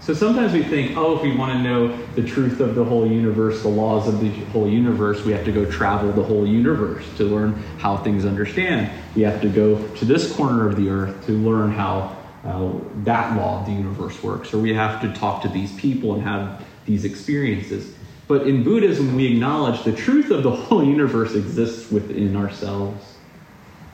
So 0.00 0.14
sometimes 0.14 0.54
we 0.54 0.62
think, 0.62 0.96
oh, 0.96 1.16
if 1.16 1.22
we 1.22 1.36
want 1.36 1.52
to 1.52 1.62
know 1.62 1.96
the 2.14 2.22
truth 2.22 2.60
of 2.60 2.74
the 2.74 2.82
whole 2.82 3.06
universe, 3.06 3.62
the 3.62 3.68
laws 3.68 4.08
of 4.08 4.20
the 4.20 4.30
whole 4.46 4.66
universe, 4.66 5.24
we 5.24 5.32
have 5.32 5.44
to 5.44 5.52
go 5.52 5.70
travel 5.70 6.10
the 6.10 6.22
whole 6.22 6.46
universe 6.46 7.04
to 7.18 7.24
learn 7.24 7.52
how 7.78 7.98
things 7.98 8.24
understand. 8.24 8.90
We 9.14 9.22
have 9.22 9.42
to 9.42 9.48
go 9.48 9.86
to 9.96 10.04
this 10.06 10.32
corner 10.32 10.66
of 10.66 10.76
the 10.76 10.88
earth 10.88 11.26
to 11.26 11.32
learn 11.32 11.72
how 11.72 12.16
uh, 12.44 12.72
that 13.04 13.36
law 13.36 13.60
of 13.60 13.66
the 13.66 13.72
universe 13.72 14.20
works, 14.22 14.54
or 14.54 14.58
we 14.58 14.72
have 14.72 15.02
to 15.02 15.12
talk 15.12 15.42
to 15.42 15.48
these 15.48 15.72
people 15.78 16.14
and 16.14 16.22
have 16.22 16.64
these 16.86 17.04
experiences. 17.04 17.94
But 18.30 18.46
in 18.46 18.62
Buddhism, 18.62 19.16
we 19.16 19.26
acknowledge 19.26 19.82
the 19.82 19.90
truth 19.90 20.30
of 20.30 20.44
the 20.44 20.52
whole 20.54 20.84
universe 20.84 21.34
exists 21.34 21.90
within 21.90 22.36
ourselves. 22.36 23.16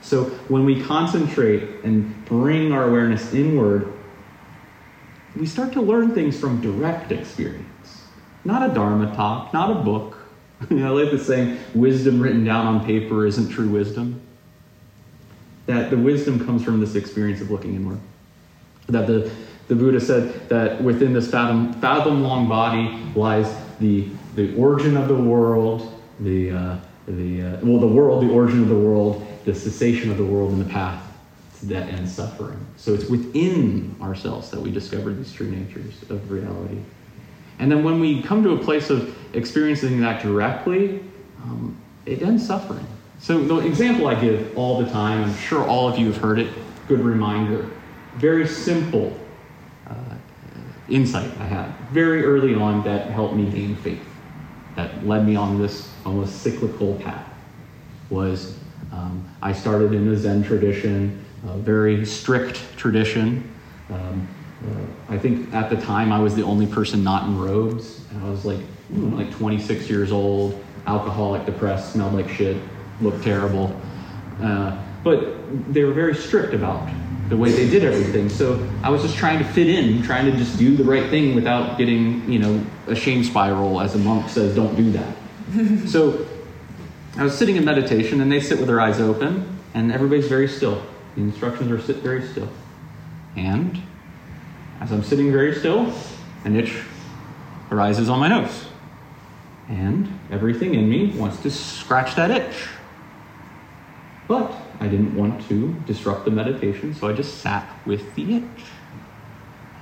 So 0.03 0.25
when 0.49 0.66
we 0.66 0.83
concentrate 0.83 1.83
and 1.85 2.22
bring 2.27 2.70
our 2.70 2.87
awareness 2.87 3.33
inward, 3.33 3.90
we 5.37 5.46
start 5.46 5.72
to 5.72 5.81
learn 5.81 6.14
things 6.14 6.38
from 6.38 6.61
direct 6.61 7.12
experience. 7.12 8.03
Not 8.44 8.70
a 8.70 8.75
Dharma 8.75 9.16
talk, 9.16 9.55
not 9.55 9.70
a 9.70 9.77
book. 9.77 10.18
you 10.70 10.81
know, 10.81 10.94
like 10.94 11.11
the 11.11 11.18
saying, 11.18 11.59
wisdom 11.75 12.20
written 12.20 12.44
down 12.44 12.66
on 12.66 12.85
paper 12.85 13.25
isn't 13.25 13.49
true 13.49 13.70
wisdom. 13.70 14.20
That 15.64 15.88
the 15.88 15.96
wisdom 15.96 16.44
comes 16.44 16.62
from 16.62 16.79
this 16.79 16.94
experience 16.94 17.40
of 17.40 17.51
looking 17.51 17.75
inward. 17.75 18.01
That 18.88 19.07
the, 19.07 19.33
the 19.68 19.77
Buddha 19.77 19.99
said 19.99 20.51
that 20.51 20.85
within 20.85 21.14
this 21.14 21.31
fathom, 21.31 21.72
fathom 21.81 22.22
long 22.22 22.51
body 22.51 23.03
lies 23.14 23.51
the, 23.81 24.09
the 24.37 24.55
origin 24.57 24.96
of 24.96 25.09
the 25.09 25.14
world, 25.14 26.01
the, 26.20 26.51
uh, 26.51 26.77
the, 27.09 27.42
uh, 27.42 27.61
well, 27.62 27.81
the 27.81 27.87
world, 27.87 28.22
the 28.22 28.31
origin 28.31 28.62
of 28.62 28.68
the 28.68 28.79
world, 28.79 29.27
the 29.44 29.55
cessation 29.55 30.11
of 30.11 30.18
the 30.18 30.25
world, 30.25 30.53
and 30.53 30.61
the 30.61 30.70
path 30.70 31.03
to 31.61 31.66
that 31.66 31.88
end 31.88 32.09
suffering. 32.09 32.64
So 32.77 32.94
it's 32.94 33.07
within 33.07 33.96
ourselves 34.01 34.51
that 34.51 34.61
we 34.61 34.70
discover 34.70 35.12
these 35.12 35.33
true 35.33 35.51
natures 35.51 36.03
of 36.11 36.31
reality. 36.31 36.79
And 37.59 37.72
then 37.72 37.83
when 37.83 37.99
we 37.99 38.22
come 38.22 38.42
to 38.44 38.51
a 38.51 38.59
place 38.59 38.90
of 38.90 39.16
experiencing 39.35 40.01
that 40.01 40.22
directly, 40.22 41.01
um, 41.42 41.77
it 42.05 42.22
ends 42.22 42.46
suffering. 42.46 42.87
So 43.18 43.42
the 43.42 43.66
example 43.66 44.07
I 44.09 44.20
give 44.20 44.57
all 44.59 44.83
the 44.83 44.90
time, 44.90 45.25
I'm 45.25 45.35
sure 45.37 45.66
all 45.66 45.88
of 45.88 45.99
you 45.99 46.07
have 46.07 46.18
heard 46.18 46.38
it, 46.38 46.53
good 46.87 47.01
reminder. 47.01 47.70
Very 48.16 48.46
simple 48.46 49.18
uh, 49.88 49.94
insight 50.88 51.31
I 51.40 51.44
had 51.44 51.75
very 51.90 52.25
early 52.25 52.55
on 52.55 52.85
that 52.85 53.11
helped 53.11 53.35
me 53.35 53.51
gain 53.51 53.77
faith, 53.77 54.05
that 54.77 55.07
led 55.07 55.27
me 55.27 55.35
on 55.35 55.61
this 55.61 55.91
almost 56.05 56.43
cyclical 56.43 56.95
path, 56.97 57.27
was 58.11 58.59
um, 58.93 59.29
I 59.43 59.53
started 59.53 59.93
in 59.93 60.09
a 60.09 60.17
Zen 60.17 60.45
tradition 60.45 61.25
a 61.49 61.57
very 61.57 62.05
strict 62.05 62.61
tradition. 62.77 63.55
Um, 63.91 64.27
uh, 64.65 65.12
I 65.12 65.19
think 65.19 65.53
at 65.55 65.71
the 65.71 65.77
time 65.77 66.12
I 66.12 66.19
was 66.19 66.35
the 66.35 66.43
only 66.43 66.67
person 66.67 67.05
not 67.05 67.29
in 67.29 67.39
robes. 67.39 68.01
I 68.21 68.29
was 68.29 68.45
like, 68.45 68.61
like 68.91 69.31
26 69.33 69.89
years 69.89 70.12
old, 70.12 70.65
alcoholic, 70.87 71.45
depressed, 71.47 71.93
smelled 71.93 72.15
like 72.15 72.29
shit, 72.29 72.57
looked 73.01 73.23
terrible. 73.23 73.81
Uh, 74.43 74.83
but 75.05 75.73
they 75.73 75.85
were 75.85 75.93
very 75.93 76.15
strict 76.15 76.53
about 76.55 76.89
the 77.29 77.37
way 77.37 77.51
they 77.51 77.69
did 77.69 77.85
everything. 77.85 78.29
So 78.29 78.69
I 78.83 78.91
was 78.91 79.03
just 79.03 79.17
trying 79.17 79.39
to 79.39 79.45
fit 79.45 79.69
in, 79.69 80.03
trying 80.03 80.31
to 80.31 80.37
just 80.37 80.59
do 80.59 80.77
the 80.77 80.85
right 80.85 81.11
thing 81.11 81.35
without 81.35 81.77
getting, 81.77 82.31
you 82.31 82.39
know, 82.39 82.65
a 82.87 82.95
shame 82.95 83.25
spiral, 83.25 83.81
as 83.81 83.95
a 83.95 83.99
monk 83.99 84.29
says, 84.29 84.55
don't 84.55 84.77
do 84.77 84.93
that. 84.93 85.17
so 85.89 86.27
I 87.17 87.25
was 87.25 87.37
sitting 87.37 87.57
in 87.57 87.65
meditation, 87.65 88.21
and 88.21 88.31
they 88.31 88.41
sit 88.41 88.59
with 88.59 88.69
their 88.69 88.81
eyes 88.81 89.01
open, 89.01 89.59
and 89.75 89.91
everybody's 89.91 90.29
very 90.29 90.49
still. 90.49 90.83
The 91.15 91.23
instructions 91.23 91.71
are 91.73 91.81
sit 91.81 91.97
very 91.97 92.27
still. 92.27 92.49
And 93.37 93.83
as 94.81 94.93
I'm 94.93 95.03
sitting 95.03 95.33
very 95.33 95.55
still, 95.55 95.93
an 96.45 96.57
itch 96.57 96.83
arises 97.71 98.09
on 98.09 98.21
my 98.21 98.29
nose. 98.29 98.67
And 99.69 100.21
everything 100.31 100.75
in 100.75 100.89
me 100.89 101.11
wants 101.17 101.43
to 101.43 101.51
scratch 101.51 102.15
that 102.15 102.31
itch. 102.31 102.69
But 104.29 104.53
I 104.81 104.89
didn't 104.89 105.17
want 105.17 105.47
to 105.49 105.75
disrupt 105.87 106.25
the 106.25 106.31
meditation, 106.31 106.95
so 106.95 107.09
I 107.09 107.12
just 107.12 107.39
sat 107.39 107.69
with 107.87 108.15
the 108.15 108.37
itch. 108.37 108.65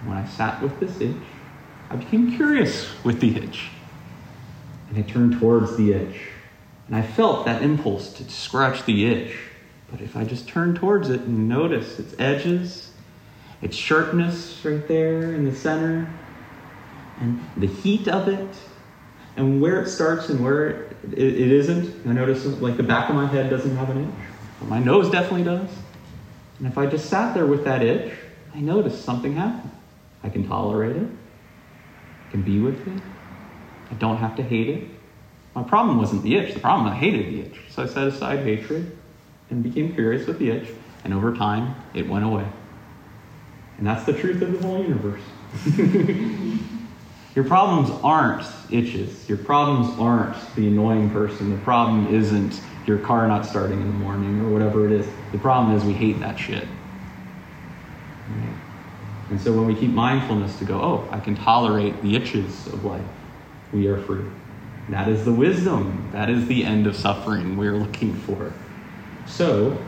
And 0.00 0.09
when 0.09 0.16
I 0.16 0.26
sat 0.26 0.62
with 0.62 0.78
this 0.80 1.00
itch, 1.00 1.16
I 1.90 1.96
became 1.96 2.37
curious 2.37 2.92
with 3.04 3.20
the 3.20 3.37
itch. 3.37 3.70
And 4.88 4.98
I 4.98 5.02
turned 5.02 5.40
towards 5.40 5.76
the 5.76 5.92
itch. 5.92 6.20
And 6.87 6.96
I 6.96 7.02
felt 7.02 7.46
that 7.46 7.62
impulse 7.62 8.12
to 8.14 8.24
scratch 8.30 8.85
the 8.85 9.07
itch. 9.07 9.37
But 9.90 10.00
if 10.00 10.16
I 10.16 10.24
just 10.24 10.48
turn 10.48 10.74
towards 10.74 11.11
it 11.11 11.20
and 11.20 11.48
notice 11.48 11.98
its 11.98 12.14
edges, 12.18 12.90
its 13.62 13.76
sharpness 13.76 14.64
right 14.64 14.87
there 14.87 15.35
in 15.35 15.44
the 15.44 15.54
center, 15.54 16.12
and 17.20 17.40
the 17.57 17.66
heat 17.66 18.09
of 18.09 18.28
it, 18.28 18.57
and 19.37 19.61
where 19.61 19.83
it 19.83 19.88
starts 19.88 20.28
and 20.28 20.42
where 20.42 20.68
it, 20.68 20.96
it, 21.12 21.18
it 21.18 21.52
isn't, 21.52 22.07
I 22.07 22.12
notice 22.12 22.44
like 22.44 22.76
the 22.76 22.83
back 22.83 23.09
of 23.09 23.16
my 23.16 23.26
head 23.26 23.50
doesn't 23.50 23.76
have 23.76 23.90
an 23.90 24.04
itch, 24.04 24.34
but 24.64 24.70
my 24.70 24.79
nose 24.79 25.11
definitely 25.11 25.44
does. 25.44 25.68
And 26.59 26.66
if 26.66 26.79
I 26.79 26.87
just 26.87 27.11
sat 27.11 27.35
there 27.35 27.44
with 27.44 27.64
that 27.64 27.83
itch, 27.83 28.14
I 28.55 28.61
notice 28.61 28.98
something 28.98 29.35
happen. 29.35 29.70
I 30.22 30.31
can 30.31 30.48
tolerate 30.48 30.96
it. 30.96 31.07
I 31.07 32.31
can 32.31 32.40
be 32.40 32.61
with 32.61 32.87
it. 32.88 33.03
I 33.90 33.94
don't 33.94 34.16
have 34.16 34.37
to 34.37 34.42
hate 34.42 34.68
it. 34.68 34.88
My 35.55 35.62
problem 35.62 35.98
wasn't 35.98 36.22
the 36.22 36.37
itch. 36.37 36.55
The 36.55 36.61
problem, 36.61 36.90
I 36.90 36.96
hated 36.96 37.27
the 37.27 37.40
itch. 37.42 37.61
So 37.68 37.83
I 37.83 37.87
set 37.87 38.07
aside 38.07 38.38
hatred 38.38 38.96
and 39.50 39.62
became 39.62 39.92
curious 39.92 40.27
with 40.27 40.38
the 40.38 40.50
itch, 40.50 40.70
and 41.05 41.12
over 41.12 41.37
time, 41.37 41.74
it 41.92 42.09
went 42.09 42.24
away. 42.24 42.46
And 43.77 43.87
that's 43.87 44.05
the 44.05 44.14
truth 44.14 44.40
of 44.40 44.53
the 44.53 44.66
whole 44.66 44.83
universe. 44.83 45.20
Your 47.35 47.44
problems 47.44 47.90
aren't 48.03 48.46
itches. 48.70 49.29
Your 49.29 49.38
problems 49.38 49.98
aren't 50.00 50.37
the 50.55 50.66
annoying 50.68 51.11
person. 51.11 51.50
The 51.50 51.62
problem 51.62 52.14
isn't 52.14 52.61
your 52.87 52.99
car 52.99 53.27
not 53.27 53.47
starting 53.47 53.81
in 53.81 53.87
the 53.87 53.94
morning 53.94 54.40
or 54.40 54.49
whatever 54.49 54.87
it 54.87 54.92
is. 54.92 55.07
The 55.33 55.38
problem 55.38 55.77
is 55.77 55.85
we 55.85 55.94
hate 55.94 56.20
that 56.20 56.38
shit. 56.38 56.68
Right? 58.29 58.55
And 59.31 59.40
so 59.40 59.53
when 59.53 59.66
we 59.66 59.75
keep 59.75 59.90
mindfulness 59.90 60.59
to 60.59 60.64
go, 60.64 60.81
oh, 60.81 61.09
I 61.11 61.18
can 61.20 61.35
tolerate 61.35 62.03
the 62.03 62.14
itches 62.14 62.66
of 62.66 62.85
life, 62.85 63.03
we 63.73 63.87
are 63.87 63.99
free. 63.99 64.25
That 64.90 65.09
is 65.09 65.25
the 65.25 65.33
wisdom. 65.33 66.11
That 66.12 66.29
is 66.29 66.47
the 66.47 66.64
end 66.64 66.87
of 66.87 66.94
suffering 66.94 67.57
we're 67.57 67.77
looking 67.77 68.14
for. 68.14 68.53
So, 69.27 69.83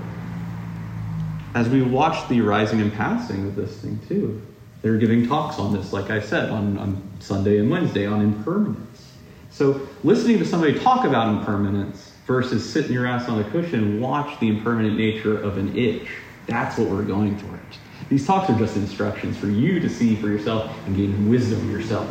as 1.55 1.69
we 1.69 1.83
watch 1.83 2.29
the 2.29 2.41
rising 2.41 2.81
and 2.81 2.93
passing 2.93 3.47
of 3.47 3.57
this 3.57 3.77
thing, 3.79 4.01
too, 4.09 4.43
they're 4.81 4.97
giving 4.97 5.27
talks 5.27 5.59
on 5.59 5.75
this, 5.75 5.93
like 5.93 6.11
I 6.11 6.21
said, 6.21 6.49
on, 6.49 6.79
on 6.79 7.03
Sunday 7.21 7.59
and 7.59 7.71
Wednesday 7.71 8.07
on 8.07 8.23
impermanence. 8.23 9.13
So, 9.51 9.87
listening 10.03 10.39
to 10.39 10.47
somebody 10.47 10.79
talk 10.79 11.05
about 11.05 11.29
impermanence 11.29 12.16
versus 12.27 12.69
sitting 12.69 12.93
your 12.93 13.07
ass 13.07 13.29
on 13.29 13.41
a 13.41 13.51
cushion 13.51 13.83
and 13.83 14.01
watch 14.01 14.39
the 14.41 14.49
impermanent 14.49 14.97
nature 14.97 15.41
of 15.41 15.57
an 15.59 15.77
itch, 15.77 16.09
that's 16.47 16.77
what 16.77 16.89
we're 16.89 17.03
going 17.03 17.39
towards. 17.39 17.79
These 18.09 18.27
talks 18.27 18.51
are 18.51 18.59
just 18.59 18.77
instructions 18.77 19.37
for 19.37 19.49
you 19.49 19.81
to 19.81 19.89
see 19.89 20.17
for 20.17 20.29
yourself 20.29 20.77
and 20.87 20.97
gain 20.97 21.29
wisdom 21.29 21.71
yourself. 21.71 22.09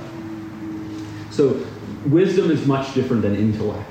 So, 1.32 1.66
wisdom 2.06 2.50
is 2.50 2.66
much 2.66 2.94
different 2.94 3.22
than 3.22 3.36
intellect. 3.36 3.88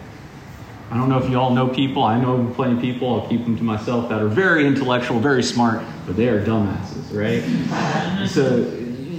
I 0.91 0.97
don't 0.97 1.09
know 1.09 1.19
if 1.19 1.31
you 1.31 1.39
all 1.39 1.51
know 1.51 1.69
people. 1.69 2.05
I 2.05 2.21
know 2.21 2.53
plenty 2.55 2.75
of 2.75 2.81
people. 2.81 3.21
I'll 3.21 3.29
keep 3.29 3.45
them 3.45 3.57
to 3.57 3.63
myself 3.63 4.09
that 4.11 4.21
are 4.21 4.29
very 4.29 4.67
intellectual, 4.67 5.19
very 5.19 5.43
smart, 5.43 5.83
but 6.07 6.17
they 6.17 6.29
are 6.29 6.45
dumbasses, 6.45 7.13
right? 7.13 8.29
so 8.29 8.71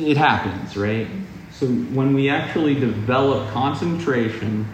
it 0.08 0.18
happens, 0.18 0.78
right? 0.78 1.08
So 1.52 1.68
when 1.68 2.14
we 2.14 2.30
actually 2.30 2.76
develop 2.76 3.50
concentration 3.52 4.68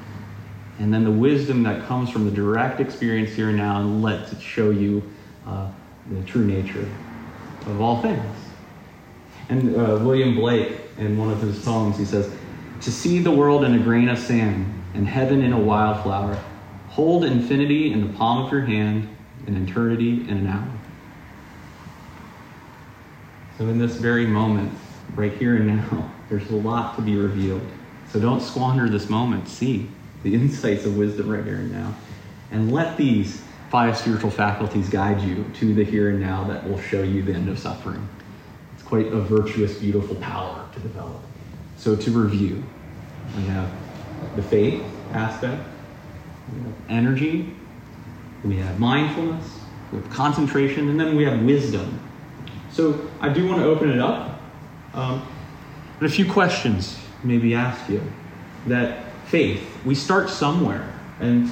and 0.81 0.91
then 0.91 1.03
the 1.03 1.11
wisdom 1.11 1.61
that 1.61 1.85
comes 1.85 2.09
from 2.09 2.25
the 2.25 2.31
direct 2.31 2.79
experience 2.79 3.29
here 3.33 3.49
and 3.49 3.57
now 3.57 3.79
and 3.79 4.01
let 4.01 4.33
it 4.33 4.41
show 4.41 4.71
you 4.71 5.03
uh, 5.45 5.69
the 6.09 6.23
true 6.23 6.43
nature 6.43 6.89
of 7.67 7.79
all 7.79 8.01
things. 8.01 8.35
And 9.49 9.75
uh, 9.75 9.99
William 10.01 10.33
Blake, 10.33 10.73
in 10.97 11.19
one 11.19 11.29
of 11.29 11.39
his 11.39 11.63
poems, 11.63 11.99
he 11.99 12.05
says, 12.05 12.33
To 12.81 12.91
see 12.91 13.19
the 13.19 13.29
world 13.29 13.63
in 13.63 13.75
a 13.75 13.77
grain 13.79 14.09
of 14.09 14.17
sand 14.17 14.73
and 14.95 15.07
heaven 15.07 15.43
in 15.43 15.53
a 15.53 15.59
wildflower, 15.59 16.41
hold 16.89 17.25
infinity 17.25 17.93
in 17.93 18.01
the 18.07 18.17
palm 18.17 18.43
of 18.43 18.51
your 18.51 18.61
hand 18.61 19.07
and 19.45 19.69
eternity 19.69 20.27
in 20.27 20.35
an 20.35 20.47
hour. 20.47 20.67
So, 23.59 23.67
in 23.67 23.77
this 23.77 23.97
very 23.97 24.25
moment, 24.25 24.75
right 25.13 25.33
here 25.33 25.57
and 25.57 25.67
now, 25.67 26.11
there's 26.27 26.49
a 26.49 26.55
lot 26.55 26.95
to 26.95 27.03
be 27.03 27.15
revealed. 27.17 27.61
So, 28.11 28.19
don't 28.19 28.41
squander 28.41 28.89
this 28.89 29.09
moment. 29.09 29.47
See 29.47 29.87
the 30.23 30.33
insights 30.33 30.85
of 30.85 30.97
wisdom 30.97 31.29
right 31.29 31.43
here 31.43 31.55
and 31.55 31.71
now. 31.71 31.95
And 32.51 32.71
let 32.71 32.97
these 32.97 33.41
five 33.69 33.97
spiritual 33.97 34.29
faculties 34.29 34.89
guide 34.89 35.21
you 35.21 35.45
to 35.55 35.73
the 35.73 35.83
here 35.83 36.09
and 36.09 36.19
now 36.19 36.43
that 36.43 36.67
will 36.67 36.79
show 36.79 37.01
you 37.01 37.23
the 37.23 37.33
end 37.33 37.47
of 37.49 37.57
suffering. 37.57 38.07
It's 38.73 38.83
quite 38.83 39.07
a 39.07 39.21
virtuous, 39.21 39.77
beautiful 39.77 40.15
power 40.17 40.67
to 40.73 40.79
develop. 40.81 41.21
So, 41.77 41.95
to 41.95 42.11
review, 42.11 42.63
we 43.37 43.43
have 43.43 43.71
the 44.35 44.43
faith 44.43 44.83
aspect, 45.13 45.63
we 46.53 46.63
have 46.63 46.73
energy, 46.89 47.55
we 48.43 48.57
have 48.57 48.79
mindfulness, 48.79 49.59
we 49.91 49.99
have 49.99 50.09
concentration, 50.09 50.89
and 50.89 50.99
then 50.99 51.15
we 51.15 51.23
have 51.23 51.41
wisdom. 51.41 51.99
So, 52.71 53.09
I 53.21 53.29
do 53.29 53.47
want 53.47 53.61
to 53.61 53.65
open 53.65 53.89
it 53.89 53.99
up. 53.99 54.41
Um, 54.93 55.25
and 55.99 56.09
a 56.09 56.11
few 56.11 56.29
questions 56.29 56.99
maybe 57.23 57.53
ask 57.55 57.89
you. 57.89 58.01
That 58.67 59.10
faith, 59.31 59.65
we 59.85 59.95
start 59.95 60.29
somewhere. 60.29 60.93
And 61.21 61.49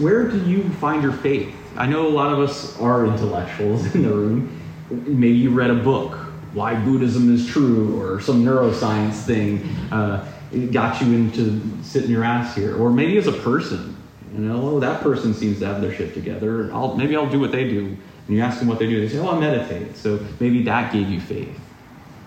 where 0.00 0.26
do 0.26 0.42
you 0.44 0.70
find 0.80 1.02
your 1.02 1.12
faith? 1.12 1.54
I 1.76 1.86
know 1.86 2.06
a 2.06 2.08
lot 2.08 2.32
of 2.32 2.40
us 2.40 2.80
are 2.80 3.04
intellectuals 3.06 3.94
in 3.94 4.02
the 4.02 4.08
room. 4.08 4.60
Maybe 4.90 5.36
you 5.36 5.50
read 5.50 5.70
a 5.70 5.74
book, 5.74 6.16
Why 6.54 6.74
Buddhism 6.74 7.32
is 7.32 7.46
True, 7.46 8.00
or 8.00 8.20
some 8.20 8.42
neuroscience 8.42 9.22
thing 9.24 9.64
uh, 9.92 10.26
got 10.72 11.00
you 11.02 11.12
into 11.12 11.60
sitting 11.82 12.10
your 12.10 12.24
ass 12.24 12.54
here. 12.54 12.76
Or 12.76 12.90
maybe 12.90 13.18
as 13.18 13.26
a 13.26 13.32
person, 13.32 13.96
you 14.32 14.40
know, 14.40 14.70
oh, 14.70 14.80
that 14.80 15.02
person 15.02 15.34
seems 15.34 15.58
to 15.58 15.66
have 15.66 15.82
their 15.82 15.94
shit 15.94 16.14
together. 16.14 16.72
I'll, 16.72 16.96
maybe 16.96 17.16
I'll 17.16 17.30
do 17.30 17.38
what 17.38 17.52
they 17.52 17.68
do. 17.68 17.96
And 18.26 18.36
you 18.36 18.40
ask 18.40 18.58
them 18.58 18.68
what 18.68 18.78
they 18.78 18.86
do, 18.86 19.00
they 19.06 19.12
say, 19.14 19.18
oh, 19.18 19.28
I 19.28 19.38
meditate. 19.38 19.96
So 19.96 20.24
maybe 20.40 20.62
that 20.62 20.92
gave 20.92 21.10
you 21.10 21.20
faith. 21.20 21.60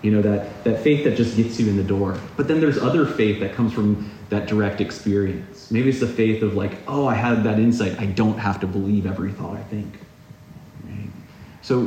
You 0.02 0.12
know, 0.12 0.22
that, 0.22 0.62
that 0.62 0.82
faith 0.84 1.02
that 1.04 1.16
just 1.16 1.36
gets 1.36 1.58
you 1.58 1.68
in 1.68 1.76
the 1.76 1.82
door. 1.82 2.16
But 2.36 2.46
then 2.46 2.60
there's 2.60 2.78
other 2.78 3.04
faith 3.04 3.40
that 3.40 3.54
comes 3.54 3.72
from 3.72 4.08
that 4.28 4.46
direct 4.46 4.80
experience. 4.80 5.70
Maybe 5.70 5.88
it's 5.88 6.00
the 6.00 6.06
faith 6.06 6.42
of 6.42 6.54
like, 6.54 6.72
oh, 6.86 7.06
I 7.06 7.14
had 7.14 7.44
that 7.44 7.58
insight. 7.58 7.98
I 7.98 8.06
don't 8.06 8.38
have 8.38 8.60
to 8.60 8.66
believe 8.66 9.06
every 9.06 9.32
thought 9.32 9.56
I 9.56 9.62
think. 9.64 9.94
Right? 10.84 11.10
So 11.62 11.78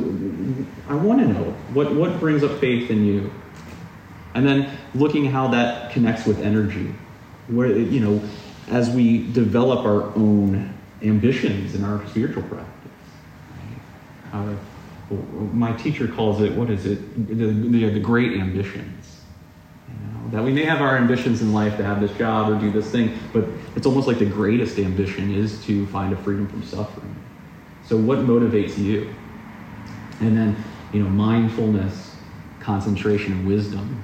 I 0.88 0.94
want 0.94 1.20
to 1.20 1.28
know 1.28 1.52
what, 1.72 1.94
what 1.94 2.18
brings 2.18 2.42
up 2.42 2.58
faith 2.58 2.90
in 2.90 3.04
you? 3.04 3.32
And 4.34 4.46
then 4.46 4.76
looking 4.94 5.26
how 5.26 5.48
that 5.48 5.92
connects 5.92 6.26
with 6.26 6.40
energy. 6.40 6.92
Where, 7.48 7.66
you 7.66 8.00
know, 8.00 8.22
as 8.68 8.90
we 8.90 9.30
develop 9.32 9.84
our 9.84 10.04
own 10.16 10.72
ambitions 11.02 11.74
in 11.74 11.84
our 11.84 12.06
spiritual 12.08 12.42
practice. 12.44 12.68
Uh, 14.32 14.54
my 15.52 15.72
teacher 15.72 16.08
calls 16.08 16.40
it, 16.40 16.52
what 16.52 16.70
is 16.70 16.86
it? 16.86 17.28
The, 17.28 17.46
the, 17.46 17.90
the 17.90 18.00
great 18.00 18.38
ambitions. 18.38 19.01
That 20.30 20.42
we 20.42 20.52
may 20.52 20.64
have 20.64 20.80
our 20.80 20.96
ambitions 20.96 21.42
in 21.42 21.52
life 21.52 21.76
to 21.76 21.84
have 21.84 22.00
this 22.00 22.16
job 22.16 22.50
or 22.50 22.58
do 22.58 22.70
this 22.70 22.90
thing, 22.90 23.18
but 23.32 23.44
it's 23.76 23.86
almost 23.86 24.06
like 24.06 24.18
the 24.18 24.26
greatest 24.26 24.78
ambition 24.78 25.34
is 25.34 25.62
to 25.66 25.86
find 25.88 26.12
a 26.12 26.16
freedom 26.16 26.48
from 26.48 26.62
suffering. 26.62 27.14
So, 27.84 27.96
what 27.96 28.18
motivates 28.20 28.78
you? 28.78 29.12
And 30.20 30.36
then, 30.36 30.56
you 30.92 31.02
know, 31.02 31.10
mindfulness, 31.10 32.14
concentration, 32.60 33.32
and 33.32 33.46
wisdom, 33.46 34.00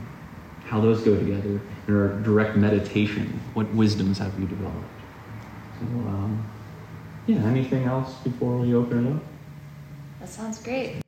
how 0.66 0.80
those 0.80 1.00
go 1.00 1.16
together 1.16 1.60
and 1.86 1.96
our 1.96 2.20
direct 2.20 2.56
meditation. 2.56 3.40
What 3.54 3.72
wisdoms 3.72 4.18
have 4.18 4.38
you 4.38 4.46
developed? 4.46 4.76
So, 5.78 5.86
um, 5.86 6.44
yeah, 7.26 7.38
anything 7.44 7.84
else 7.84 8.14
before 8.24 8.58
we 8.58 8.74
open 8.74 9.06
it 9.06 9.16
up? 9.16 9.22
That 10.20 10.28
sounds 10.28 10.60
great. 10.62 11.00